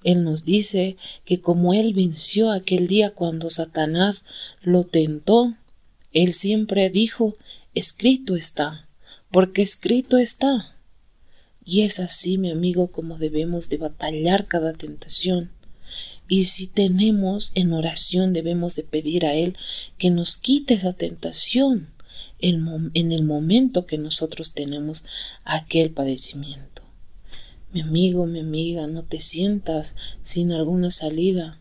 Él 0.03 0.23
nos 0.23 0.45
dice 0.45 0.97
que 1.25 1.41
como 1.41 1.73
Él 1.73 1.95
venció 1.95 2.53
aquel 2.53 2.87
día 2.87 3.11
cuando 3.11 3.49
Satanás 3.49 4.27
lo 4.63 4.85
tentó, 4.85 5.57
Él 6.13 6.35
siempre 6.35 6.91
dijo, 6.91 7.37
escrito 7.75 8.37
está, 8.37 8.87
porque 9.31 9.63
escrito 9.63 10.19
está. 10.19 10.77
Y 11.65 11.83
es 11.83 11.99
así, 11.99 12.37
mi 12.37 12.51
amigo, 12.51 12.89
como 12.93 13.17
debemos 13.17 13.71
de 13.71 13.79
batallar 13.79 14.47
cada 14.47 14.75
tentación. 14.75 15.51
Y 16.29 16.45
si 16.45 16.67
tenemos 16.67 17.53
en 17.55 17.73
oración 17.73 18.33
debemos 18.33 18.77
de 18.77 18.83
pedir 18.83 19.27
a 19.27 19.35
Él 19.35 19.57
que 19.99 20.11
nos 20.11 20.39
quite 20.39 20.75
esa 20.75 20.93
tentación 20.93 21.91
en 22.39 23.13
el 23.13 23.25
momento 23.25 23.87
que 23.87 23.99
nosotros 23.99 24.53
tenemos 24.53 25.05
aquel 25.45 25.91
padecimiento. 25.91 26.83
Mi 27.73 27.81
amigo, 27.81 28.27
mi 28.27 28.41
amiga, 28.41 28.87
no 28.87 29.03
te 29.03 29.19
sientas 29.19 29.97
sin 30.23 30.53
alguna 30.53 30.91
salida. 30.91 31.61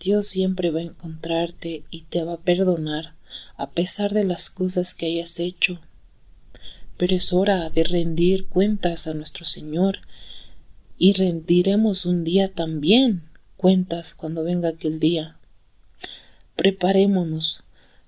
Dios 0.00 0.26
siempre 0.26 0.70
va 0.70 0.80
a 0.80 0.84
encontrarte 0.84 1.84
y 1.90 2.02
te 2.02 2.24
va 2.24 2.34
a 2.34 2.40
perdonar 2.40 3.14
a 3.56 3.70
pesar 3.70 4.12
de 4.12 4.24
las 4.24 4.48
cosas 4.48 4.94
que 4.94 5.06
hayas 5.06 5.38
hecho. 5.40 5.80
Pero 6.96 7.16
es 7.16 7.32
hora 7.32 7.68
de 7.70 7.84
rendir 7.84 8.46
cuentas 8.46 9.06
a 9.06 9.14
nuestro 9.14 9.44
Señor 9.44 10.00
y 10.98 11.14
rendiremos 11.14 12.06
un 12.06 12.24
día 12.24 12.52
también 12.52 13.22
cuentas 13.62 14.14
cuando 14.14 14.42
venga 14.42 14.70
aquel 14.70 14.98
día. 14.98 15.38
Preparémonos 16.56 17.62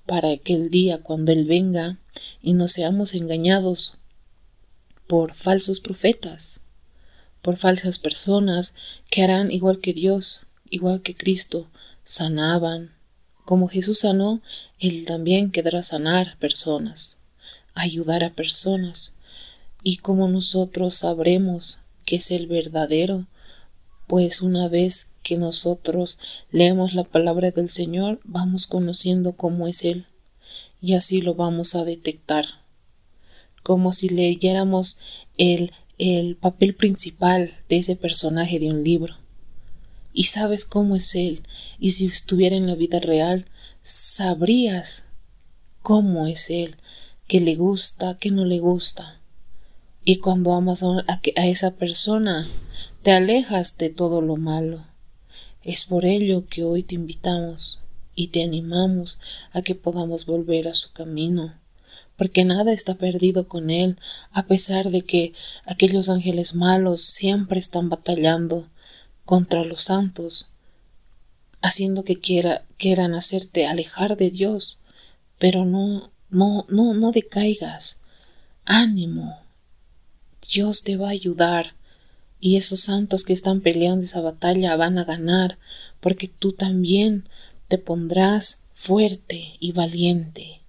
para 0.04 0.32
aquel 0.32 0.68
día 0.68 1.00
cuando 1.00 1.30
Él 1.30 1.44
venga 1.46 2.00
y 2.42 2.54
no 2.54 2.66
seamos 2.66 3.14
engañados 3.14 3.96
por 5.06 5.32
falsos 5.32 5.78
profetas, 5.78 6.62
por 7.40 7.56
falsas 7.56 8.00
personas 8.00 8.74
que 9.08 9.22
harán 9.22 9.52
igual 9.52 9.78
que 9.78 9.92
Dios, 9.92 10.48
igual 10.70 11.02
que 11.02 11.14
Cristo, 11.14 11.70
sanaban. 12.02 12.92
Como 13.44 13.68
Jesús 13.68 14.00
sanó, 14.00 14.42
Él 14.80 15.04
también 15.04 15.52
quedará 15.52 15.84
sanar 15.84 16.36
personas, 16.38 17.20
ayudar 17.74 18.24
a 18.24 18.30
personas. 18.30 19.14
Y 19.84 19.98
como 19.98 20.26
nosotros 20.26 20.94
sabremos 20.94 21.78
que 22.04 22.16
es 22.16 22.32
el 22.32 22.48
verdadero, 22.48 23.28
pues 24.08 24.42
una 24.42 24.68
vez 24.68 25.13
que 25.24 25.36
nosotros 25.36 26.20
leemos 26.52 26.94
la 26.94 27.02
palabra 27.02 27.50
del 27.50 27.68
Señor, 27.68 28.20
vamos 28.22 28.68
conociendo 28.68 29.32
cómo 29.32 29.66
es 29.66 29.84
Él 29.84 30.06
y 30.84 30.92
así 30.94 31.22
lo 31.22 31.34
vamos 31.34 31.74
a 31.74 31.84
detectar. 31.84 32.44
Como 33.62 33.94
si 33.94 34.10
leyéramos 34.10 34.98
el, 35.38 35.72
el 35.96 36.36
papel 36.36 36.74
principal 36.74 37.54
de 37.70 37.78
ese 37.78 37.96
personaje 37.96 38.58
de 38.58 38.68
un 38.68 38.84
libro. 38.84 39.16
Y 40.12 40.24
sabes 40.24 40.66
cómo 40.66 40.94
es 40.94 41.14
Él, 41.14 41.42
y 41.78 41.92
si 41.92 42.04
estuviera 42.04 42.54
en 42.54 42.66
la 42.66 42.74
vida 42.74 43.00
real, 43.00 43.46
sabrías 43.80 45.06
cómo 45.80 46.26
es 46.26 46.50
Él, 46.50 46.76
qué 47.26 47.40
le 47.40 47.56
gusta, 47.56 48.18
qué 48.18 48.30
no 48.30 48.44
le 48.44 48.58
gusta. 48.58 49.22
Y 50.04 50.16
cuando 50.16 50.52
amas 50.52 50.82
a, 50.82 50.88
a 51.08 51.46
esa 51.46 51.76
persona, 51.76 52.46
te 53.02 53.12
alejas 53.12 53.78
de 53.78 53.88
todo 53.88 54.20
lo 54.20 54.36
malo. 54.36 54.84
Es 55.64 55.86
por 55.86 56.04
ello 56.04 56.46
que 56.46 56.62
hoy 56.62 56.82
te 56.82 56.94
invitamos 56.94 57.80
y 58.14 58.28
te 58.28 58.42
animamos 58.42 59.18
a 59.50 59.62
que 59.62 59.74
podamos 59.74 60.26
volver 60.26 60.68
a 60.68 60.74
su 60.74 60.92
camino, 60.92 61.54
porque 62.16 62.44
nada 62.44 62.72
está 62.72 62.96
perdido 62.96 63.48
con 63.48 63.70
Él, 63.70 63.98
a 64.30 64.46
pesar 64.46 64.90
de 64.90 65.02
que 65.02 65.32
aquellos 65.64 66.10
ángeles 66.10 66.54
malos 66.54 67.00
siempre 67.00 67.58
están 67.58 67.88
batallando 67.88 68.68
contra 69.24 69.64
los 69.64 69.84
santos, 69.84 70.50
haciendo 71.62 72.04
que 72.04 72.20
quiera, 72.20 72.66
quieran 72.76 73.14
hacerte 73.14 73.66
alejar 73.66 74.18
de 74.18 74.30
Dios, 74.30 74.78
pero 75.38 75.64
no, 75.64 76.10
no, 76.28 76.66
no, 76.68 76.92
no 76.92 77.10
decaigas. 77.10 78.00
Ánimo. 78.66 79.40
Dios 80.52 80.82
te 80.82 80.98
va 80.98 81.08
a 81.08 81.12
ayudar. 81.12 81.74
Y 82.44 82.58
esos 82.58 82.80
santos 82.80 83.24
que 83.24 83.32
están 83.32 83.62
peleando 83.62 84.04
esa 84.04 84.20
batalla 84.20 84.76
van 84.76 84.98
a 84.98 85.04
ganar, 85.04 85.58
porque 86.00 86.28
tú 86.28 86.52
también 86.52 87.26
te 87.68 87.78
pondrás 87.78 88.64
fuerte 88.70 89.54
y 89.60 89.72
valiente. 89.72 90.60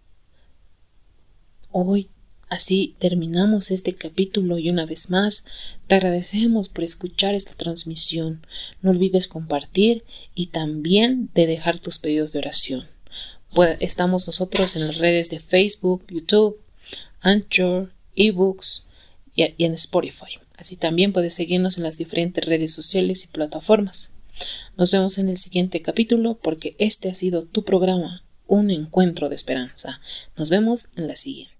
Hoy 1.73 2.09
así 2.47 2.95
terminamos 2.97 3.71
este 3.71 3.93
capítulo 3.93 4.57
y 4.57 4.69
una 4.69 4.85
vez 4.85 5.09
más 5.09 5.43
te 5.87 5.95
agradecemos 5.95 6.69
por 6.69 6.85
escuchar 6.85 7.35
esta 7.35 7.55
transmisión. 7.55 8.47
No 8.81 8.91
olvides 8.91 9.27
compartir 9.27 10.05
y 10.33 10.47
también 10.47 11.29
de 11.33 11.45
dejar 11.45 11.79
tus 11.79 11.99
pedidos 11.99 12.31
de 12.31 12.39
oración. 12.39 12.87
Pues, 13.53 13.75
estamos 13.81 14.27
nosotros 14.27 14.77
en 14.77 14.87
las 14.87 14.97
redes 14.97 15.29
de 15.29 15.41
Facebook, 15.41 16.05
YouTube, 16.07 16.57
Anchor, 17.19 17.91
eBooks 18.15 18.85
y 19.35 19.53
en 19.57 19.73
Spotify. 19.73 20.39
Así 20.57 20.75
también 20.75 21.13
puedes 21.13 21.33
seguirnos 21.33 21.77
en 21.77 21.83
las 21.83 21.97
diferentes 21.97 22.45
redes 22.45 22.73
sociales 22.73 23.23
y 23.23 23.27
plataformas. 23.27 24.13
Nos 24.77 24.91
vemos 24.91 25.17
en 25.17 25.29
el 25.29 25.37
siguiente 25.37 25.81
capítulo 25.81 26.37
porque 26.41 26.75
este 26.79 27.09
ha 27.09 27.13
sido 27.13 27.45
tu 27.45 27.63
programa, 27.63 28.23
un 28.47 28.69
encuentro 28.71 29.29
de 29.29 29.35
esperanza. 29.35 29.99
Nos 30.35 30.49
vemos 30.49 30.89
en 30.95 31.07
la 31.07 31.15
siguiente. 31.15 31.54